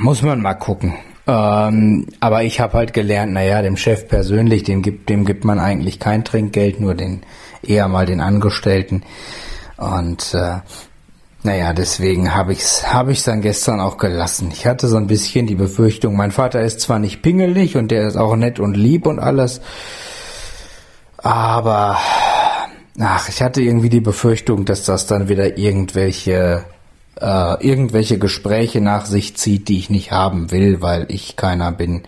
[0.00, 0.94] Muss man mal gucken.
[1.26, 5.58] Ähm, aber ich habe halt gelernt, naja, dem Chef persönlich, dem gibt, dem gibt man
[5.58, 7.22] eigentlich kein Trinkgeld, nur den,
[7.62, 9.02] eher mal den Angestellten.
[9.76, 10.60] Und äh,
[11.42, 14.50] naja, deswegen habe ich's, habe ich's dann gestern auch gelassen.
[14.52, 18.08] Ich hatte so ein bisschen die Befürchtung, mein Vater ist zwar nicht pingelig und der
[18.08, 19.60] ist auch nett und lieb und alles,
[21.18, 21.98] aber,
[22.98, 26.64] ach, ich hatte irgendwie die Befürchtung, dass das dann wieder irgendwelche,
[27.20, 32.04] äh, irgendwelche Gespräche nach sich zieht, die ich nicht haben will, weil ich keiner bin,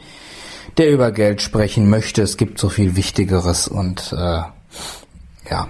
[0.77, 2.23] der über Geld sprechen möchte.
[2.23, 4.42] Es gibt so viel Wichtigeres und, äh,
[5.51, 5.68] ja,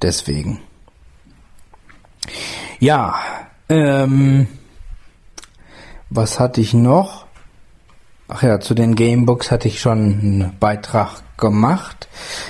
[0.00, 0.60] deswegen.
[2.78, 3.16] Ja,
[3.68, 4.46] ähm,
[6.10, 7.26] was hatte ich noch?
[8.28, 12.08] Ach ja, zu den Gamebooks hatte ich schon einen Beitrag gemacht.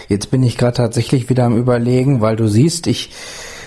[0.09, 3.11] Jetzt bin ich gerade tatsächlich wieder am Überlegen, weil du siehst, ich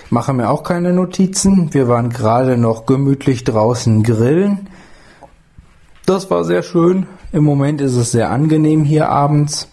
[0.08, 1.74] mache mir auch keine Notizen.
[1.74, 4.68] Wir waren gerade noch gemütlich draußen grillen.
[6.06, 7.06] Das war sehr schön.
[7.32, 9.68] Im Moment ist es sehr angenehm hier abends.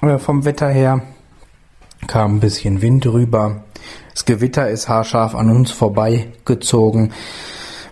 [0.00, 1.02] äh, vom Wetter her.
[2.08, 3.62] Kam ein bisschen Wind rüber.
[4.14, 7.12] Das Gewitter ist haarscharf an uns vorbeigezogen.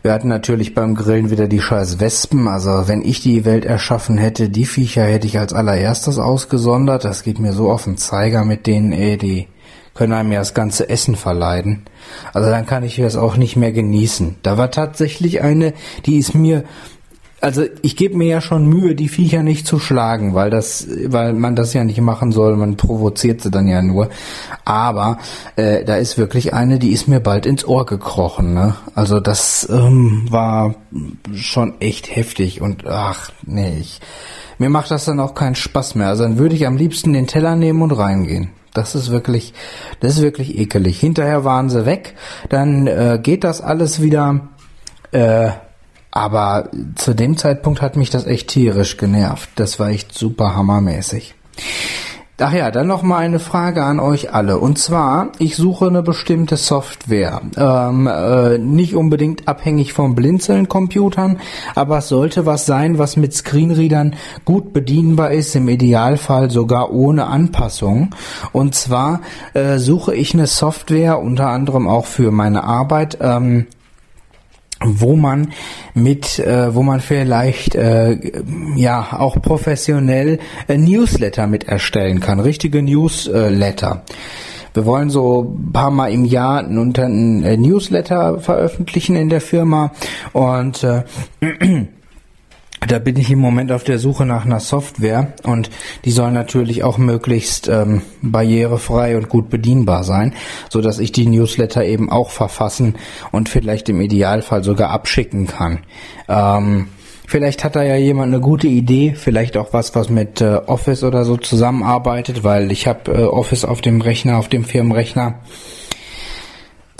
[0.02, 2.48] Wir hatten natürlich beim Grillen wieder die scheiß Wespen.
[2.48, 7.04] Also wenn ich die Welt erschaffen hätte, die Viecher hätte ich als allererstes ausgesondert.
[7.04, 9.48] Das geht mir so auf den Zeiger mit denen, ey, die
[9.92, 11.82] können einem ja das ganze Essen verleiden.
[12.32, 14.36] Also dann kann ich das auch nicht mehr genießen.
[14.42, 15.74] Da war tatsächlich eine,
[16.06, 16.64] die ist mir
[17.40, 21.32] also ich gebe mir ja schon Mühe, die Viecher nicht zu schlagen, weil das, weil
[21.32, 22.56] man das ja nicht machen soll.
[22.56, 24.10] Man provoziert sie dann ja nur.
[24.64, 25.18] Aber
[25.56, 28.52] äh, da ist wirklich eine, die ist mir bald ins Ohr gekrochen.
[28.54, 28.74] Ne?
[28.94, 30.74] Also das ähm, war
[31.34, 34.00] schon echt heftig und ach nee, ich,
[34.58, 36.08] mir macht das dann auch keinen Spaß mehr.
[36.08, 38.50] Also dann würde ich am liebsten den Teller nehmen und reingehen.
[38.74, 39.54] Das ist wirklich,
[40.00, 41.00] das ist wirklich ekelig.
[41.00, 42.14] Hinterher waren sie weg,
[42.50, 44.48] dann äh, geht das alles wieder.
[45.10, 45.50] Äh,
[46.10, 49.50] aber zu dem Zeitpunkt hat mich das echt tierisch genervt.
[49.56, 51.34] Das war echt super hammermäßig.
[52.42, 54.56] Ach ja, dann noch mal eine Frage an euch alle.
[54.56, 57.42] Und zwar, ich suche eine bestimmte Software.
[57.54, 61.38] Ähm, äh, nicht unbedingt abhängig von Blinzeln-Computern,
[61.74, 64.14] aber es sollte was sein, was mit Screenreadern
[64.46, 68.14] gut bedienbar ist, im Idealfall sogar ohne Anpassung.
[68.52, 69.20] Und zwar
[69.52, 73.66] äh, suche ich eine Software, unter anderem auch für meine Arbeit, ähm,
[74.84, 75.52] wo man
[75.94, 78.18] mit, äh, wo man vielleicht äh,
[78.76, 80.38] ja auch professionell
[80.68, 84.02] äh, Newsletter mit erstellen kann, richtige Newsletter.
[84.72, 89.92] Wir wollen so ein paar Mal im Jahr einen, einen Newsletter veröffentlichen in der Firma
[90.32, 91.02] und äh,
[92.86, 95.70] da bin ich im Moment auf der Suche nach einer Software und
[96.04, 100.34] die soll natürlich auch möglichst ähm, barrierefrei und gut bedienbar sein,
[100.70, 102.96] so dass ich die Newsletter eben auch verfassen
[103.32, 105.80] und vielleicht im Idealfall sogar abschicken kann.
[106.28, 106.88] Ähm,
[107.26, 111.04] vielleicht hat da ja jemand eine gute Idee, vielleicht auch was, was mit äh, Office
[111.04, 115.40] oder so zusammenarbeitet, weil ich habe äh, Office auf dem Rechner, auf dem Firmenrechner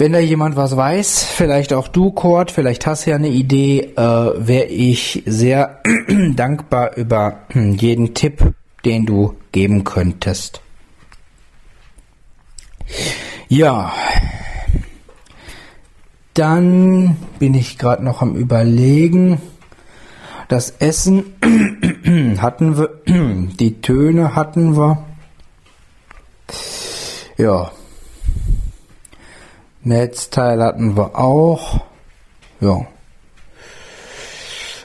[0.01, 3.93] wenn da jemand was weiß, vielleicht auch du, Kurt, vielleicht hast du ja eine Idee,
[3.97, 5.83] äh, wäre ich sehr
[6.35, 8.55] dankbar über jeden Tipp,
[8.87, 10.63] den du geben könntest.
[13.49, 13.93] Ja,
[16.33, 19.39] dann bin ich gerade noch am Überlegen.
[20.49, 21.35] Das Essen
[22.41, 25.05] hatten wir, die Töne hatten wir.
[27.37, 27.71] Ja,
[29.83, 31.81] Netzteil hatten wir auch.
[32.61, 32.87] Ja.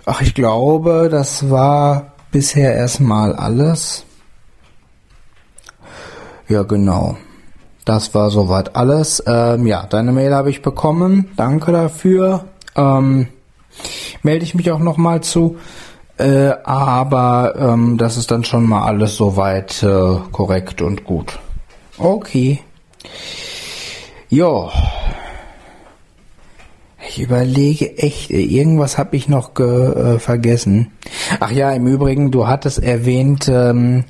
[0.06, 4.04] Ach, ich glaube, das war bisher erstmal alles.
[6.48, 7.18] Ja, genau.
[7.86, 9.24] Das war soweit alles.
[9.26, 11.32] Ähm, ja, deine Mail habe ich bekommen.
[11.38, 12.46] Danke dafür.
[12.76, 13.28] Ähm,
[14.24, 15.58] melde ich mich auch nochmal zu.
[16.18, 21.40] Äh, aber ähm, das ist dann schon mal alles soweit äh, korrekt und gut.
[21.98, 22.62] Okay.
[24.30, 24.72] Ja.
[27.08, 30.92] Ich überlege echt, irgendwas habe ich noch äh, vergessen.
[31.40, 34.04] Ach ja, im Übrigen, du hattest erwähnt, ähm,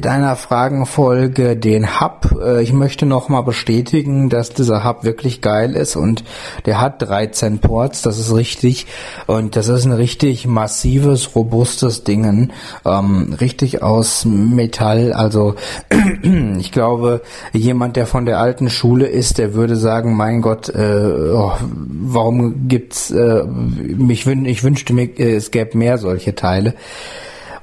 [0.00, 2.36] deiner Fragenfolge den Hub.
[2.38, 6.22] Äh, ich möchte nochmal bestätigen, dass dieser Hub wirklich geil ist und
[6.66, 8.86] der hat 13 Ports, das ist richtig
[9.26, 12.52] und das ist ein richtig massives, robustes Dingen,
[12.84, 15.14] ähm, richtig aus Metall.
[15.14, 15.54] Also
[16.58, 17.22] ich glaube,
[17.54, 22.68] jemand, der von der alten Schule ist, der würde sagen, mein Gott, äh, oh, warum
[22.68, 23.10] gibt's?
[23.10, 26.74] Äh, mich, ich wünschte mir, äh, es gäbe mehr solche Teile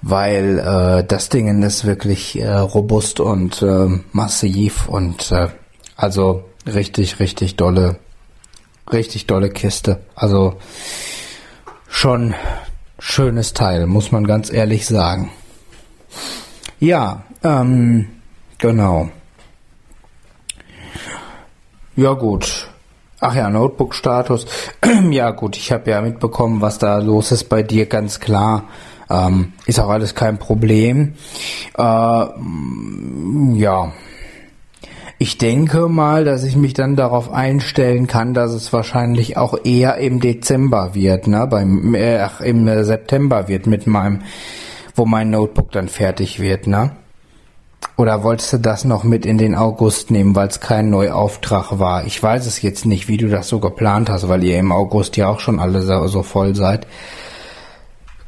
[0.01, 5.49] weil äh, das Ding ist wirklich äh, robust und äh, massiv und äh,
[5.95, 7.97] also richtig, richtig dolle,
[8.91, 10.01] richtig dolle Kiste.
[10.15, 10.55] Also
[11.87, 12.33] schon
[12.97, 15.31] schönes Teil, muss man ganz ehrlich sagen.
[16.79, 18.07] Ja, ähm,
[18.57, 19.09] genau.
[21.95, 22.67] Ja gut.
[23.19, 24.47] Ach ja, Notebook-Status.
[25.11, 28.63] ja gut, ich habe ja mitbekommen, was da los ist bei dir, ganz klar.
[29.11, 31.13] Ähm, ist auch alles kein Problem.
[31.77, 33.91] Äh, ja.
[35.17, 39.97] Ich denke mal, dass ich mich dann darauf einstellen kann, dass es wahrscheinlich auch eher
[39.97, 44.21] im Dezember wird, ne, beim, äh, ach, im September wird mit meinem,
[44.95, 46.91] wo mein Notebook dann fertig wird, ne?
[47.97, 52.05] Oder wolltest du das noch mit in den August nehmen, weil es kein Neuauftrag war?
[52.05, 55.17] Ich weiß es jetzt nicht, wie du das so geplant hast, weil ihr im August
[55.17, 56.87] ja auch schon alle so voll seid.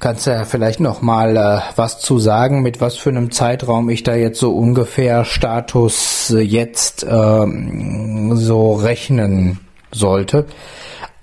[0.03, 3.89] Kannst du ja vielleicht noch mal äh, was zu sagen, mit was für einem Zeitraum
[3.89, 9.61] ich da jetzt so ungefähr Status äh, jetzt ähm, so rechnen
[9.93, 10.45] sollte.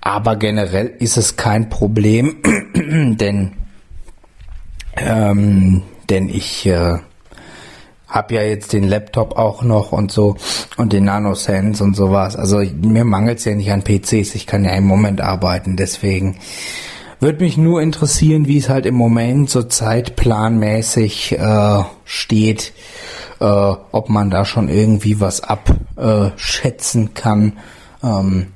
[0.01, 2.37] Aber generell ist es kein Problem,
[3.19, 3.51] denn
[4.97, 6.97] ähm, denn ich äh,
[8.07, 10.37] hab ja jetzt den Laptop auch noch und so
[10.77, 12.35] und den NanoSense und sowas.
[12.35, 14.33] Also mir mangelt's ja nicht an PCs.
[14.33, 15.77] Ich kann ja im Moment arbeiten.
[15.77, 16.39] Deswegen
[17.21, 22.73] würde mich nur interessieren, wie es halt im Moment so zeitplanmäßig äh, steht,
[23.39, 27.53] äh, ob man da schon irgendwie was abschätzen kann.
[28.03, 28.47] Ähm,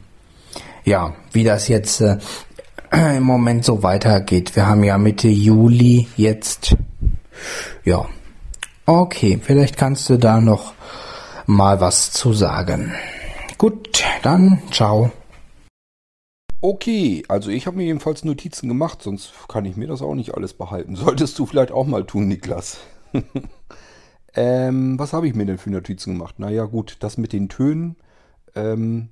[0.83, 2.17] ja, wie das jetzt äh,
[3.17, 4.55] im Moment so weitergeht.
[4.55, 6.75] Wir haben ja Mitte Juli jetzt.
[7.83, 8.05] Ja.
[8.87, 10.73] Okay, vielleicht kannst du da noch
[11.45, 12.93] mal was zu sagen.
[13.57, 15.11] Gut, dann ciao.
[16.61, 20.33] Okay, also ich habe mir jedenfalls Notizen gemacht, sonst kann ich mir das auch nicht
[20.33, 20.95] alles behalten.
[20.95, 22.79] Solltest du vielleicht auch mal tun, Niklas.
[24.35, 26.39] ähm, was habe ich mir denn für Notizen gemacht?
[26.39, 27.97] Naja gut, das mit den Tönen.
[28.55, 29.09] Ähm,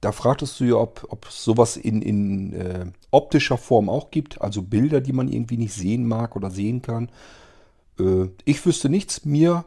[0.00, 4.40] da fragtest du ja, ob, ob sowas in, in äh, optischer Form auch gibt.
[4.40, 7.10] Also Bilder, die man irgendwie nicht sehen mag oder sehen kann.
[7.98, 9.24] Äh, ich wüsste nichts.
[9.24, 9.64] Mir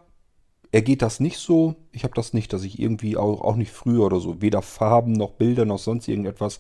[0.72, 1.76] ergeht das nicht so.
[1.92, 5.14] Ich habe das nicht, dass ich irgendwie auch, auch nicht früher oder so, weder Farben
[5.14, 6.60] noch Bilder noch sonst irgendetwas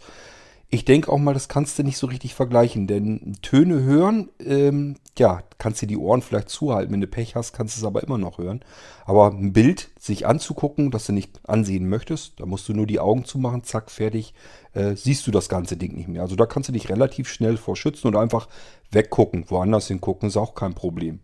[0.71, 4.97] ich denke auch mal, das kannst du nicht so richtig vergleichen, denn Töne hören, ähm,
[5.17, 6.93] ja, kannst du die Ohren vielleicht zuhalten.
[6.93, 8.61] Wenn du Pech hast, kannst du es aber immer noch hören.
[9.05, 12.99] Aber ein Bild sich anzugucken, das du nicht ansehen möchtest, da musst du nur die
[12.99, 14.35] Augen zumachen, zack, fertig,
[14.73, 16.21] äh, siehst du das ganze Ding nicht mehr.
[16.21, 18.47] Also da kannst du dich relativ schnell vor schützen und einfach
[18.91, 19.49] weggucken.
[19.49, 21.19] Woanders hingucken ist auch kein Problem.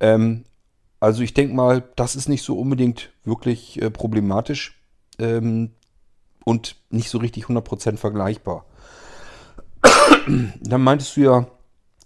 [0.00, 0.44] Ähm,
[0.98, 4.80] also ich denke mal, das ist nicht so unbedingt wirklich äh, problematisch.
[5.18, 5.72] Ähm,
[6.44, 8.66] und nicht so richtig 100% vergleichbar.
[10.60, 11.46] Dann meintest du ja,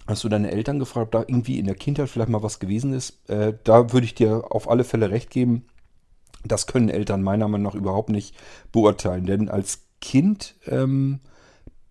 [0.07, 2.93] hast du deine Eltern gefragt, ob da irgendwie in der Kindheit vielleicht mal was gewesen
[2.93, 3.29] ist.
[3.29, 5.67] Äh, da würde ich dir auf alle Fälle recht geben.
[6.45, 8.35] Das können Eltern meiner Meinung nach überhaupt nicht
[8.73, 9.27] beurteilen.
[9.27, 11.21] Denn als Kind ähm,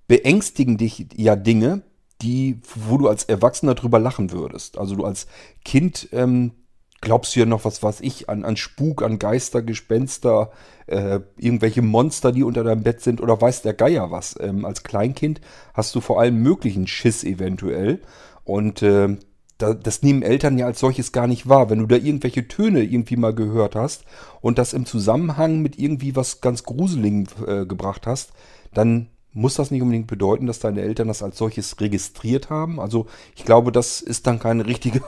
[0.07, 1.83] beängstigen dich ja Dinge,
[2.21, 4.77] die, wo du als Erwachsener drüber lachen würdest.
[4.77, 5.27] Also du als
[5.63, 6.53] Kind ähm,
[7.01, 10.51] glaubst du ja noch, was weiß ich, an, an Spuk, an Geister, Gespenster,
[10.87, 14.35] äh, irgendwelche Monster, die unter deinem Bett sind oder weiß der Geier was.
[14.39, 15.41] Ähm, als Kleinkind
[15.73, 18.01] hast du vor allem möglichen Schiss eventuell.
[18.43, 19.17] Und äh,
[19.57, 21.69] da, das nehmen Eltern ja als solches gar nicht wahr.
[21.69, 24.03] Wenn du da irgendwelche Töne irgendwie mal gehört hast
[24.41, 28.31] und das im Zusammenhang mit irgendwie was ganz Gruseligen äh, gebracht hast,
[28.73, 32.79] dann muss das nicht unbedingt bedeuten, dass deine Eltern das als solches registriert haben.
[32.79, 35.01] Also ich glaube, das ist dann keine richtige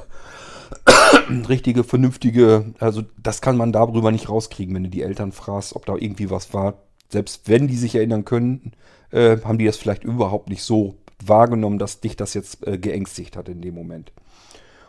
[1.49, 5.86] richtige, vernünftige, also das kann man darüber nicht rauskriegen, wenn du die Eltern fragst, ob
[5.86, 6.76] da irgendwie was war.
[7.09, 8.74] Selbst wenn die sich erinnern können,
[9.11, 10.95] äh, haben die das vielleicht überhaupt nicht so
[11.26, 14.11] wahrgenommen, dass dich das jetzt äh, geängstigt hat in dem Moment.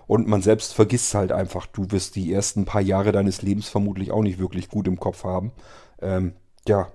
[0.07, 4.11] Und man selbst vergisst halt einfach, du wirst die ersten paar Jahre deines Lebens vermutlich
[4.11, 5.53] auch nicht wirklich gut im Kopf haben.
[6.01, 6.33] Ähm,
[6.67, 6.89] ja,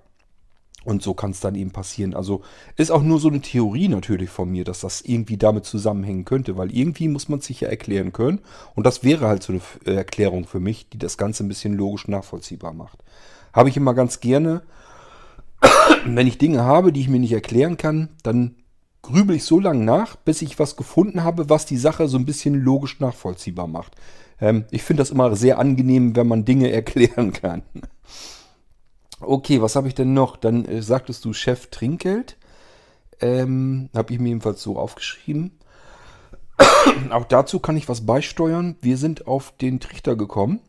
[0.84, 2.14] und so kann es dann eben passieren.
[2.14, 2.42] Also
[2.76, 6.58] ist auch nur so eine Theorie natürlich von mir, dass das irgendwie damit zusammenhängen könnte,
[6.58, 8.40] weil irgendwie muss man sich ja erklären können.
[8.76, 11.74] Und das wäre halt so eine äh, Erklärung für mich, die das Ganze ein bisschen
[11.76, 13.00] logisch nachvollziehbar macht.
[13.54, 14.64] Habe ich immer ganz gerne,
[16.06, 18.56] wenn ich Dinge habe, die ich mir nicht erklären kann, dann
[19.02, 22.26] grübel ich so lange nach, bis ich was gefunden habe, was die Sache so ein
[22.26, 23.96] bisschen logisch nachvollziehbar macht.
[24.42, 27.64] Ähm, ich finde das immer sehr angenehm, wenn man Dinge erklären kann.
[29.26, 30.38] Okay, was habe ich denn noch?
[30.38, 32.38] Dann äh, sagtest du Chef Trinkgeld.
[33.22, 35.60] Ähm, habe ich mir jedenfalls so aufgeschrieben.
[37.12, 38.76] Auch dazu kann ich was beisteuern.
[38.82, 40.60] Wir sind auf den Trichter gekommen,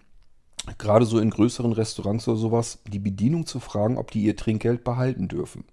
[0.79, 4.85] gerade so in größeren Restaurants oder sowas, die Bedienung zu fragen, ob die ihr Trinkgeld
[4.85, 5.65] behalten dürfen.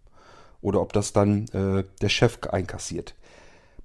[0.61, 3.15] Oder ob das dann äh, der Chef einkassiert.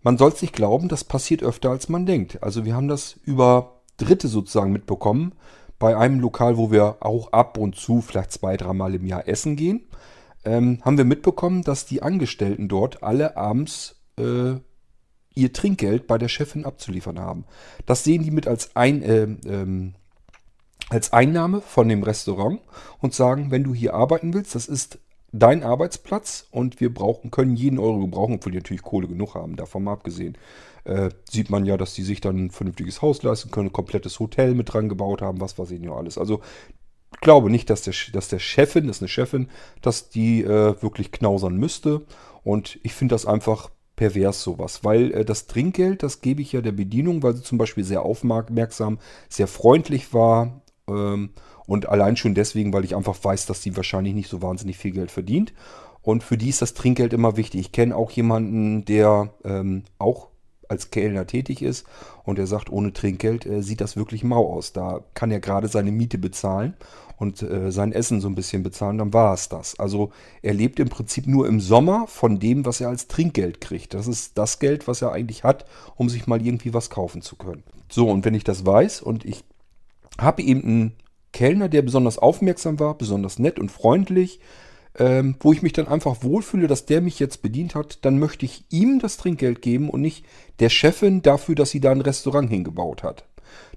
[0.03, 2.42] Man soll es nicht glauben, das passiert öfter als man denkt.
[2.42, 5.32] Also wir haben das über Dritte sozusagen mitbekommen
[5.79, 9.57] bei einem Lokal, wo wir auch ab und zu vielleicht zwei, dreimal im Jahr essen
[9.57, 9.87] gehen,
[10.45, 14.55] ähm, haben wir mitbekommen, dass die Angestellten dort alle abends äh,
[15.35, 17.45] ihr Trinkgeld bei der Chefin abzuliefern haben.
[17.85, 19.95] Das sehen die mit als, ein, äh, ähm,
[20.89, 22.61] als Einnahme von dem Restaurant
[23.01, 24.99] und sagen, wenn du hier arbeiten willst, das ist
[25.39, 29.57] dein Arbeitsplatz und wir brauchen, können jeden Euro gebrauchen, obwohl die natürlich Kohle genug haben,
[29.57, 30.37] davon mal abgesehen
[30.87, 34.20] äh, sieht man ja, dass die sich dann ein vernünftiges Haus leisten können, ein komplettes
[34.20, 36.16] Hotel mit dran gebaut haben, was weiß ich nicht alles.
[36.16, 36.41] Also
[37.20, 39.49] glaube nicht, dass der, dass der Chefin, das ist eine Chefin,
[39.82, 42.03] dass die äh, wirklich knausern müsste.
[42.45, 46.61] Und ich finde das einfach pervers sowas, weil äh, das Trinkgeld, das gebe ich ja
[46.61, 50.62] der Bedienung, weil sie zum Beispiel sehr aufmerksam, sehr freundlich war.
[50.89, 51.30] Ähm,
[51.66, 54.93] und allein schon deswegen, weil ich einfach weiß, dass sie wahrscheinlich nicht so wahnsinnig viel
[54.93, 55.53] Geld verdient.
[56.03, 57.61] Und für die ist das Trinkgeld immer wichtig.
[57.61, 60.28] Ich kenne auch jemanden, der ähm, auch
[60.68, 61.87] als Kellner tätig ist
[62.24, 64.72] und er sagt, ohne Trinkgeld äh, sieht das wirklich mau aus.
[64.72, 66.74] Da kann er gerade seine Miete bezahlen
[67.18, 69.78] und äh, sein Essen so ein bisschen bezahlen, dann war es das.
[69.78, 70.11] Also
[70.43, 73.95] er lebt im Prinzip nur im Sommer von dem, was er als Trinkgeld kriegt.
[73.95, 75.64] Das ist das Geld, was er eigentlich hat,
[75.97, 77.62] um sich mal irgendwie was kaufen zu können.
[77.89, 79.45] So, und wenn ich das weiß und ich
[80.18, 80.92] habe eben einen
[81.32, 84.40] Kellner, der besonders aufmerksam war, besonders nett und freundlich,
[84.98, 88.46] ähm, wo ich mich dann einfach wohlfühle, dass der mich jetzt bedient hat, dann möchte
[88.46, 90.24] ich ihm das Trinkgeld geben und nicht
[90.58, 93.26] der Chefin dafür, dass sie da ein Restaurant hingebaut hat.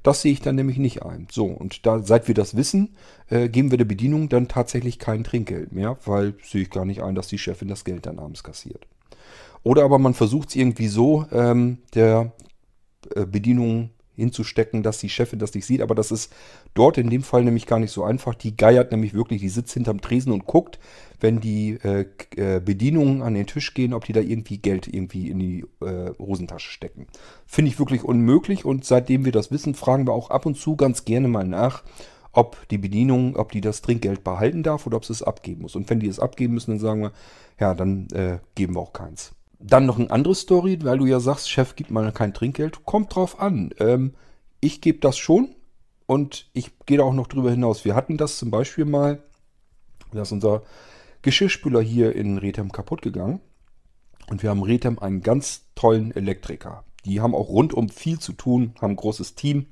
[0.04, 1.28] Das sehe ich dann nämlich nicht ein.
[1.30, 2.96] So, und da, seit wir das wissen,
[3.28, 7.04] äh, geben wir der Bedienung dann tatsächlich kein Trinkgeld mehr, weil sehe ich gar nicht
[7.04, 8.88] ein, dass die Chefin das Geld dann abends kassiert.
[9.64, 12.32] Oder aber man versucht es irgendwie so, ähm, der
[13.14, 13.90] äh, Bedienung
[14.20, 15.82] hinzustecken, dass die Chefin das nicht sieht.
[15.82, 16.32] Aber das ist
[16.74, 18.36] dort in dem Fall nämlich gar nicht so einfach.
[18.36, 20.80] Die geiert nämlich wirklich, die sitzt hinterm Tresen und guckt,
[21.20, 22.06] wenn die äh,
[22.36, 26.12] äh, Bedienungen an den Tisch gehen, ob die da irgendwie Geld irgendwie in die äh,
[26.20, 27.08] Hosentasche stecken.
[27.46, 30.76] Finde ich wirklich unmöglich und seitdem wir das wissen, fragen wir auch ab und zu
[30.76, 31.84] ganz gerne mal nach,
[32.32, 35.76] ob die Bedienung, ob die das Trinkgeld behalten darf oder ob sie es abgeben muss.
[35.76, 37.12] Und wenn die es abgeben müssen, dann sagen wir,
[37.60, 39.34] ja, dann äh, geben wir auch keins.
[39.60, 42.86] Dann noch eine andere Story, weil du ja sagst, Chef gibt mal kein Trinkgeld.
[42.86, 43.72] Kommt drauf an.
[43.80, 44.14] Ähm,
[44.62, 45.56] ich gebe das schon
[46.06, 47.86] und ich gehe da auch noch drüber hinaus.
[47.86, 49.22] Wir hatten das zum Beispiel mal,
[50.12, 50.64] da ist unser
[51.22, 53.42] Geschirrspüler hier in Rethem kaputt gegangen.
[54.30, 56.84] Und wir haben Rethem einen ganz tollen Elektriker.
[57.06, 59.68] Die haben auch rundum viel zu tun, haben ein großes Team,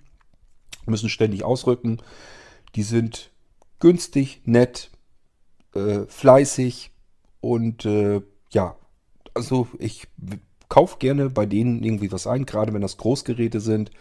[0.86, 1.98] müssen ständig ausrücken.
[2.76, 3.32] Die sind
[3.80, 4.92] günstig, nett,
[5.76, 6.92] äh, fleißig
[7.42, 8.22] und äh,
[8.52, 8.76] ja,
[9.38, 10.08] also ich
[10.68, 13.92] kaufe gerne bei denen irgendwie was ein, gerade wenn das Großgeräte sind.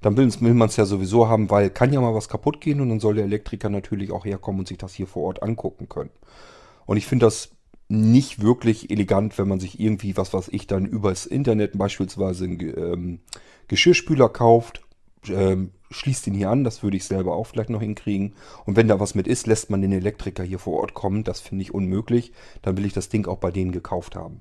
[0.00, 2.88] Dann will, man es ja sowieso haben, weil kann ja mal was kaputt gehen und
[2.88, 6.10] dann soll der Elektriker natürlich auch herkommen und sich das hier vor Ort angucken können.
[6.86, 7.50] Und ich finde das
[7.88, 12.60] nicht wirklich elegant, wenn man sich irgendwie, was weiß ich, dann übers Internet beispielsweise einen
[12.60, 13.20] ähm,
[13.68, 14.82] Geschirrspüler kauft
[15.28, 18.34] ähm, schließt ihn hier an, das würde ich selber auch vielleicht noch hinkriegen.
[18.64, 21.24] Und wenn da was mit ist, lässt man den Elektriker hier vor Ort kommen.
[21.24, 22.32] Das finde ich unmöglich.
[22.62, 24.40] Dann will ich das Ding auch bei denen gekauft haben.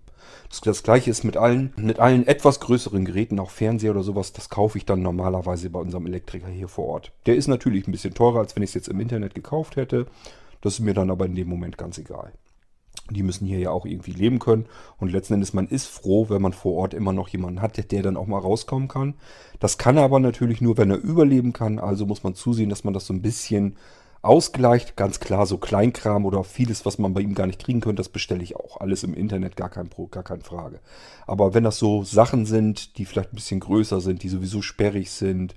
[0.50, 4.34] Das, das, gleiche ist mit allen, mit allen etwas größeren Geräten, auch Fernseher oder sowas,
[4.34, 7.12] das kaufe ich dann normalerweise bei unserem Elektriker hier vor Ort.
[7.26, 10.08] Der ist natürlich ein bisschen teurer, als wenn ich es jetzt im Internet gekauft hätte.
[10.62, 12.32] Das ist mir dann aber in dem Moment ganz egal.
[13.10, 14.66] Die müssen hier ja auch irgendwie leben können.
[14.98, 18.04] Und letzten Endes, man ist froh, wenn man vor Ort immer noch jemanden hat, der
[18.04, 19.16] dann auch mal rauskommen kann.
[19.60, 21.80] Das kann er aber natürlich nur, wenn er überleben kann.
[21.80, 23.76] Also muss man zusehen, dass man das so ein bisschen
[24.22, 24.96] ausgleicht.
[24.96, 28.10] Ganz klar, so Kleinkram oder vieles, was man bei ihm gar nicht kriegen könnte, das
[28.10, 28.80] bestelle ich auch.
[28.80, 30.80] Alles im Internet, gar, kein, gar keine Frage.
[31.28, 35.12] Aber wenn das so Sachen sind, die vielleicht ein bisschen größer sind, die sowieso sperrig
[35.12, 35.56] sind,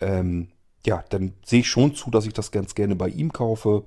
[0.00, 0.48] ähm,
[0.86, 3.84] ja, dann sehe ich schon zu, dass ich das ganz gerne bei ihm kaufe.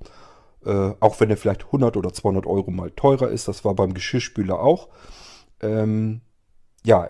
[0.64, 3.48] Äh, auch wenn er vielleicht 100 oder 200 Euro mal teurer ist.
[3.48, 4.88] Das war beim Geschirrspüler auch.
[5.60, 6.20] Ähm,
[6.84, 7.08] ja,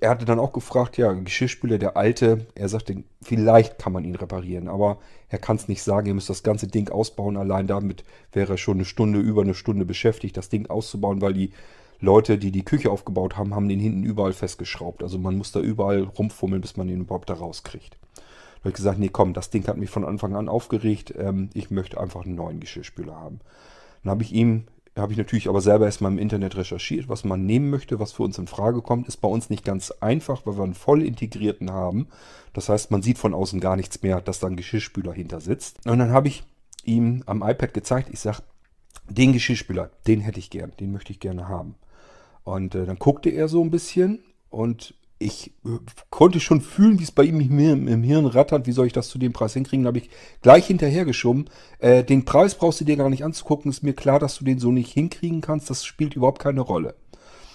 [0.00, 4.14] er hatte dann auch gefragt, ja, Geschirrspüler, der alte, er sagte, vielleicht kann man ihn
[4.14, 7.36] reparieren, aber er kann es nicht sagen, er müsste das ganze Ding ausbauen.
[7.36, 11.32] Allein damit wäre er schon eine Stunde, über eine Stunde beschäftigt, das Ding auszubauen, weil
[11.32, 11.52] die
[11.98, 15.02] Leute, die die Küche aufgebaut haben, haben den hinten überall festgeschraubt.
[15.02, 17.96] Also man muss da überall rumfummeln, bis man den überhaupt da rauskriegt
[18.66, 21.14] habe ich gesagt, nee, komm, das Ding hat mich von Anfang an aufgeregt.
[21.16, 23.38] Ähm, ich möchte einfach einen neuen Geschirrspüler haben.
[24.02, 24.64] Dann habe ich ihm,
[24.96, 28.24] habe ich natürlich aber selber erstmal im Internet recherchiert, was man nehmen möchte, was für
[28.24, 29.06] uns in Frage kommt.
[29.06, 32.08] Ist bei uns nicht ganz einfach, weil wir einen voll integrierten haben.
[32.54, 35.86] Das heißt, man sieht von außen gar nichts mehr, dass da ein Geschirrspüler hinter sitzt.
[35.86, 36.42] Und dann habe ich
[36.82, 38.42] ihm am iPad gezeigt, ich sage,
[39.08, 41.76] den Geschirrspüler, den hätte ich gern, den möchte ich gerne haben.
[42.42, 45.78] Und äh, dann guckte er so ein bisschen und ich äh,
[46.10, 48.66] konnte schon fühlen, wie es bei ihm im, Hirn rattert.
[48.66, 49.84] Wie soll ich das zu dem Preis hinkriegen?
[49.84, 50.10] Da habe ich
[50.42, 51.48] gleich hinterhergeschoben.
[51.78, 53.70] Äh, den Preis brauchst du dir gar nicht anzugucken.
[53.70, 55.70] Ist mir klar, dass du den so nicht hinkriegen kannst.
[55.70, 56.94] Das spielt überhaupt keine Rolle.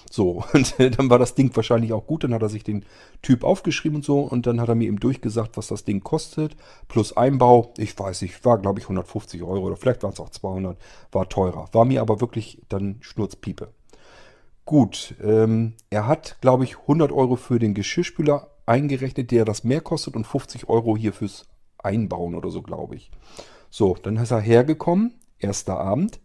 [0.10, 2.24] So, und äh, dann war das Ding wahrscheinlich auch gut.
[2.24, 2.84] Dann hat er sich den
[3.22, 4.22] Typ aufgeschrieben und so.
[4.22, 6.56] Und dann hat er mir eben durchgesagt, was das Ding kostet.
[6.88, 7.74] Plus Einbau.
[7.78, 10.78] Ich weiß nicht, war glaube ich 150 Euro oder vielleicht waren es auch 200.
[11.12, 11.70] War teurer.
[11.74, 13.70] War mir aber wirklich dann Schnurzpiepe.
[14.66, 19.82] Gut, ähm, er hat, glaube ich, 100 Euro für den Geschirrspüler eingerechnet, der das mehr
[19.82, 21.48] kostet und 50 Euro hier fürs
[21.80, 23.12] Einbauen oder so, glaube ich.
[23.70, 26.20] So, dann ist er hergekommen, erster Abend,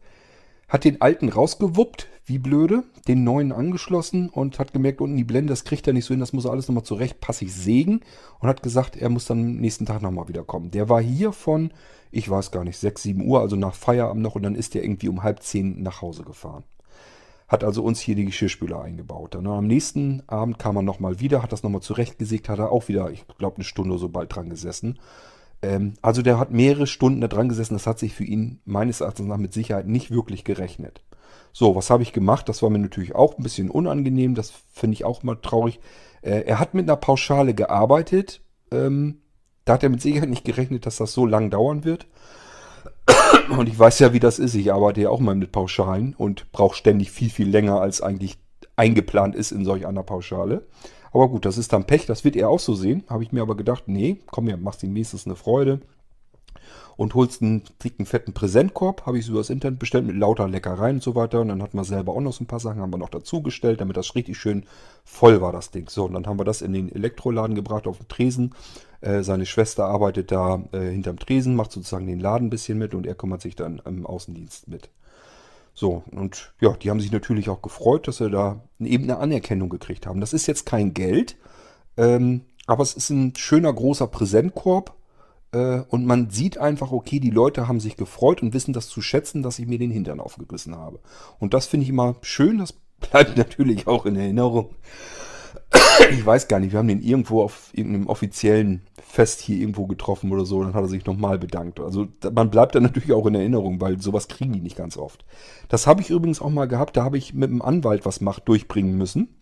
[0.68, 5.52] hat den alten rausgewuppt, wie blöde, den neuen angeschlossen und hat gemerkt, unten die Blende,
[5.52, 8.00] das kriegt er nicht so hin, das muss er alles nochmal zurecht passig sägen
[8.40, 10.72] und hat gesagt, er muss dann am nächsten Tag nochmal wiederkommen.
[10.72, 11.72] Der war hier von,
[12.10, 14.82] ich weiß gar nicht, 6, 7 Uhr, also nach Feierabend noch und dann ist er
[14.82, 16.64] irgendwie um halb zehn nach Hause gefahren
[17.48, 19.34] hat also uns hier die Geschirrspüler eingebaut.
[19.34, 22.88] Dann am nächsten Abend kam er nochmal wieder, hat das nochmal zurechtgesägt, hat er auch
[22.88, 24.98] wieder, ich glaube, eine Stunde so bald dran gesessen.
[25.62, 27.74] Ähm, also der hat mehrere Stunden da dran gesessen.
[27.74, 31.02] Das hat sich für ihn meines Erachtens nach mit Sicherheit nicht wirklich gerechnet.
[31.52, 32.48] So, was habe ich gemacht?
[32.48, 34.34] Das war mir natürlich auch ein bisschen unangenehm.
[34.34, 35.80] Das finde ich auch mal traurig.
[36.22, 38.42] Äh, er hat mit einer Pauschale gearbeitet.
[38.70, 39.20] Ähm,
[39.64, 42.06] da hat er mit Sicherheit nicht gerechnet, dass das so lang dauern wird.
[43.50, 44.54] Und ich weiß ja, wie das ist.
[44.54, 48.38] Ich arbeite ja auch mal mit Pauschalen und brauche ständig viel, viel länger, als eigentlich
[48.76, 50.66] eingeplant ist in solch einer Pauschale.
[51.12, 53.04] Aber gut, das ist dann Pech, das wird er auch so sehen.
[53.08, 55.80] Habe ich mir aber gedacht, nee, komm her, machst ihm nächstes eine Freude.
[56.96, 60.96] Und holst einen dicken, fetten Präsentkorb, habe ich so das Internet bestellt mit lauter Leckereien
[60.96, 61.40] und so weiter.
[61.42, 63.80] Und dann hatten wir selber auch noch so ein paar Sachen, haben wir noch dazugestellt,
[63.80, 64.64] damit das richtig schön
[65.04, 65.88] voll war, das Ding.
[65.90, 68.54] So, und dann haben wir das in den Elektroladen gebracht auf den Tresen.
[69.02, 72.94] Äh, seine Schwester arbeitet da äh, hinterm Tresen, macht sozusagen den Laden ein bisschen mit
[72.94, 74.88] und er kümmert sich dann im Außendienst mit.
[75.74, 79.68] So, und ja, die haben sich natürlich auch gefreut, dass sie da eben eine Anerkennung
[79.68, 80.20] gekriegt haben.
[80.20, 81.36] Das ist jetzt kein Geld,
[81.98, 84.95] ähm, aber es ist ein schöner großer Präsentkorb
[85.56, 89.00] äh, und man sieht einfach, okay, die Leute haben sich gefreut und wissen das zu
[89.00, 91.00] schätzen, dass ich mir den Hintern aufgerissen habe.
[91.38, 92.72] Und das finde ich immer schön, das
[93.10, 94.74] bleibt natürlich auch in Erinnerung.
[96.10, 100.30] Ich weiß gar nicht, wir haben den irgendwo auf irgendeinem offiziellen Fest hier irgendwo getroffen
[100.30, 101.80] oder so, dann hat er sich nochmal bedankt.
[101.80, 105.24] Also man bleibt dann natürlich auch in Erinnerung, weil sowas kriegen die nicht ganz oft.
[105.68, 108.46] Das habe ich übrigens auch mal gehabt, da habe ich mit dem Anwalt was macht
[108.48, 109.34] durchbringen müssen.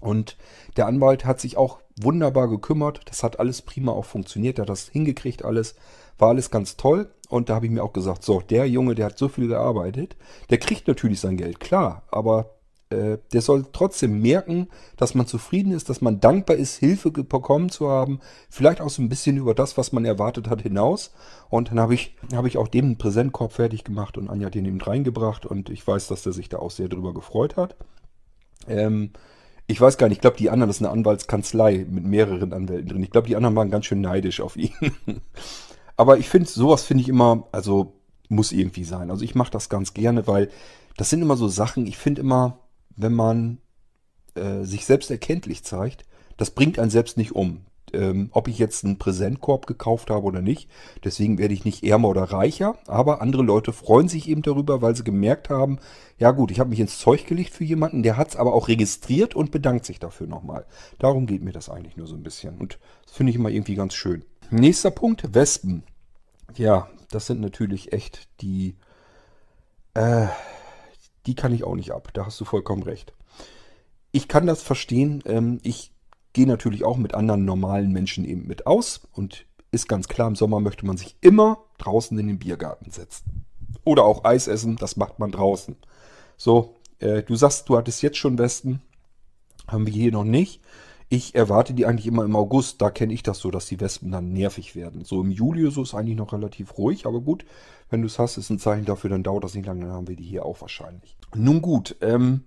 [0.00, 0.36] Und
[0.76, 3.00] der Anwalt hat sich auch wunderbar gekümmert.
[3.06, 4.58] Das hat alles prima auch funktioniert.
[4.58, 5.74] Er hat das hingekriegt, alles.
[6.18, 7.10] War alles ganz toll.
[7.28, 10.16] Und da habe ich mir auch gesagt, so, der Junge, der hat so viel gearbeitet,
[10.50, 12.02] der kriegt natürlich sein Geld, klar.
[12.10, 12.58] Aber
[12.90, 17.68] äh, der soll trotzdem merken, dass man zufrieden ist, dass man dankbar ist, Hilfe bekommen
[17.68, 18.20] zu haben.
[18.48, 21.12] Vielleicht auch so ein bisschen über das, was man erwartet hat, hinaus.
[21.50, 24.64] Und dann habe ich, hab ich auch dem einen Präsentkorb fertig gemacht und Anja den
[24.64, 25.44] eben reingebracht.
[25.44, 27.76] Und ich weiß, dass der sich da auch sehr drüber gefreut hat.
[28.66, 29.10] Ähm,
[29.70, 32.88] ich weiß gar nicht, ich glaube, die anderen, das ist eine Anwaltskanzlei mit mehreren Anwälten
[32.88, 33.02] drin.
[33.02, 34.72] Ich glaube, die anderen waren ganz schön neidisch auf ihn.
[35.96, 37.92] Aber ich finde, sowas finde ich immer, also
[38.30, 39.10] muss irgendwie sein.
[39.10, 40.48] Also ich mache das ganz gerne, weil
[40.96, 42.58] das sind immer so Sachen, ich finde immer,
[42.96, 43.58] wenn man
[44.34, 46.04] äh, sich selbst erkenntlich zeigt,
[46.38, 50.40] das bringt einen selbst nicht um ähm, ob ich jetzt einen Präsentkorb gekauft habe oder
[50.40, 50.68] nicht.
[51.04, 54.96] Deswegen werde ich nicht ärmer oder reicher, aber andere Leute freuen sich eben darüber, weil
[54.96, 55.78] sie gemerkt haben,
[56.18, 58.68] ja gut, ich habe mich ins Zeug gelegt für jemanden, der hat es aber auch
[58.68, 60.66] registriert und bedankt sich dafür nochmal.
[60.98, 63.74] Darum geht mir das eigentlich nur so ein bisschen und das finde ich immer irgendwie
[63.74, 64.24] ganz schön.
[64.50, 65.82] Nächster Punkt, Wespen.
[66.56, 68.76] Ja, das sind natürlich echt die,
[69.94, 70.26] äh,
[71.26, 72.08] die kann ich auch nicht ab.
[72.14, 73.12] Da hast du vollkommen recht.
[74.10, 75.22] Ich kann das verstehen.
[75.26, 75.92] Ähm, ich
[76.32, 80.36] gehe natürlich auch mit anderen normalen Menschen eben mit aus und ist ganz klar, im
[80.36, 83.44] Sommer möchte man sich immer draußen in den Biergarten setzen.
[83.84, 85.76] Oder auch Eis essen, das macht man draußen.
[86.36, 88.80] So, äh, du sagst, du hattest jetzt schon Westen,
[89.66, 90.60] haben wir hier noch nicht.
[91.10, 94.10] Ich erwarte die eigentlich immer im August, da kenne ich das so, dass die Wespen
[94.10, 95.04] dann nervig werden.
[95.04, 97.46] So im Juli so ist eigentlich noch relativ ruhig, aber gut,
[97.88, 100.08] wenn du es hast, ist ein Zeichen dafür, dann dauert das nicht lange, dann haben
[100.08, 101.16] wir die hier auch wahrscheinlich.
[101.34, 102.44] Nun gut, ähm,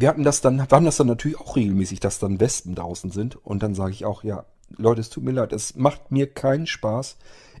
[0.00, 3.10] wir hatten das dann, wir haben das dann natürlich auch regelmäßig, dass dann Wespen draußen
[3.10, 3.36] sind.
[3.44, 4.46] Und dann sage ich auch, ja,
[4.76, 7.16] Leute, es tut mir leid, es macht mir keinen Spaß.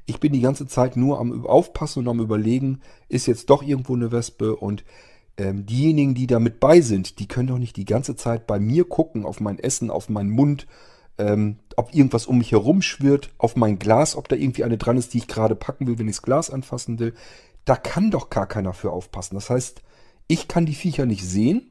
[0.06, 3.94] Ich bin die ganze Zeit nur am Aufpassen und am Überlegen, ist jetzt doch irgendwo
[3.94, 4.84] eine Wespe und
[5.36, 8.58] ähm, diejenigen, die da mit bei sind, die können doch nicht die ganze Zeit bei
[8.58, 10.66] mir gucken, auf mein Essen, auf meinen Mund,
[11.18, 14.96] ähm, ob irgendwas um mich herum schwirrt, auf mein Glas, ob da irgendwie eine dran
[14.96, 17.14] ist, die ich gerade packen will, wenn ich das Glas anfassen will.
[17.64, 19.34] Da kann doch gar keiner für aufpassen.
[19.34, 19.82] Das heißt,
[20.26, 21.69] ich kann die Viecher nicht sehen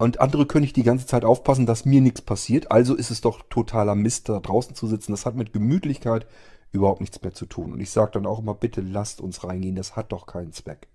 [0.00, 2.70] und andere können nicht die ganze Zeit aufpassen, dass mir nichts passiert.
[2.72, 5.12] Also ist es doch totaler Mist, da draußen zu sitzen.
[5.12, 6.26] Das hat mit Gemütlichkeit
[6.72, 7.74] überhaupt nichts mehr zu tun.
[7.74, 10.88] Und ich sage dann auch immer, bitte lasst uns reingehen, das hat doch keinen Zweck.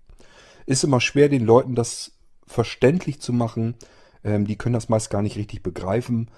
[0.66, 2.14] Ist immer schwer, den Leuten das
[2.48, 3.76] verständlich zu machen.
[4.24, 6.28] Ähm, die können das meist gar nicht richtig begreifen.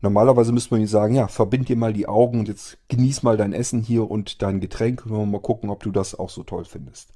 [0.00, 3.36] Normalerweise müsste man ihnen sagen, ja, verbind dir mal die Augen und jetzt genieß mal
[3.36, 6.64] dein Essen hier und dein Getränk wir mal gucken, ob du das auch so toll
[6.64, 7.12] findest.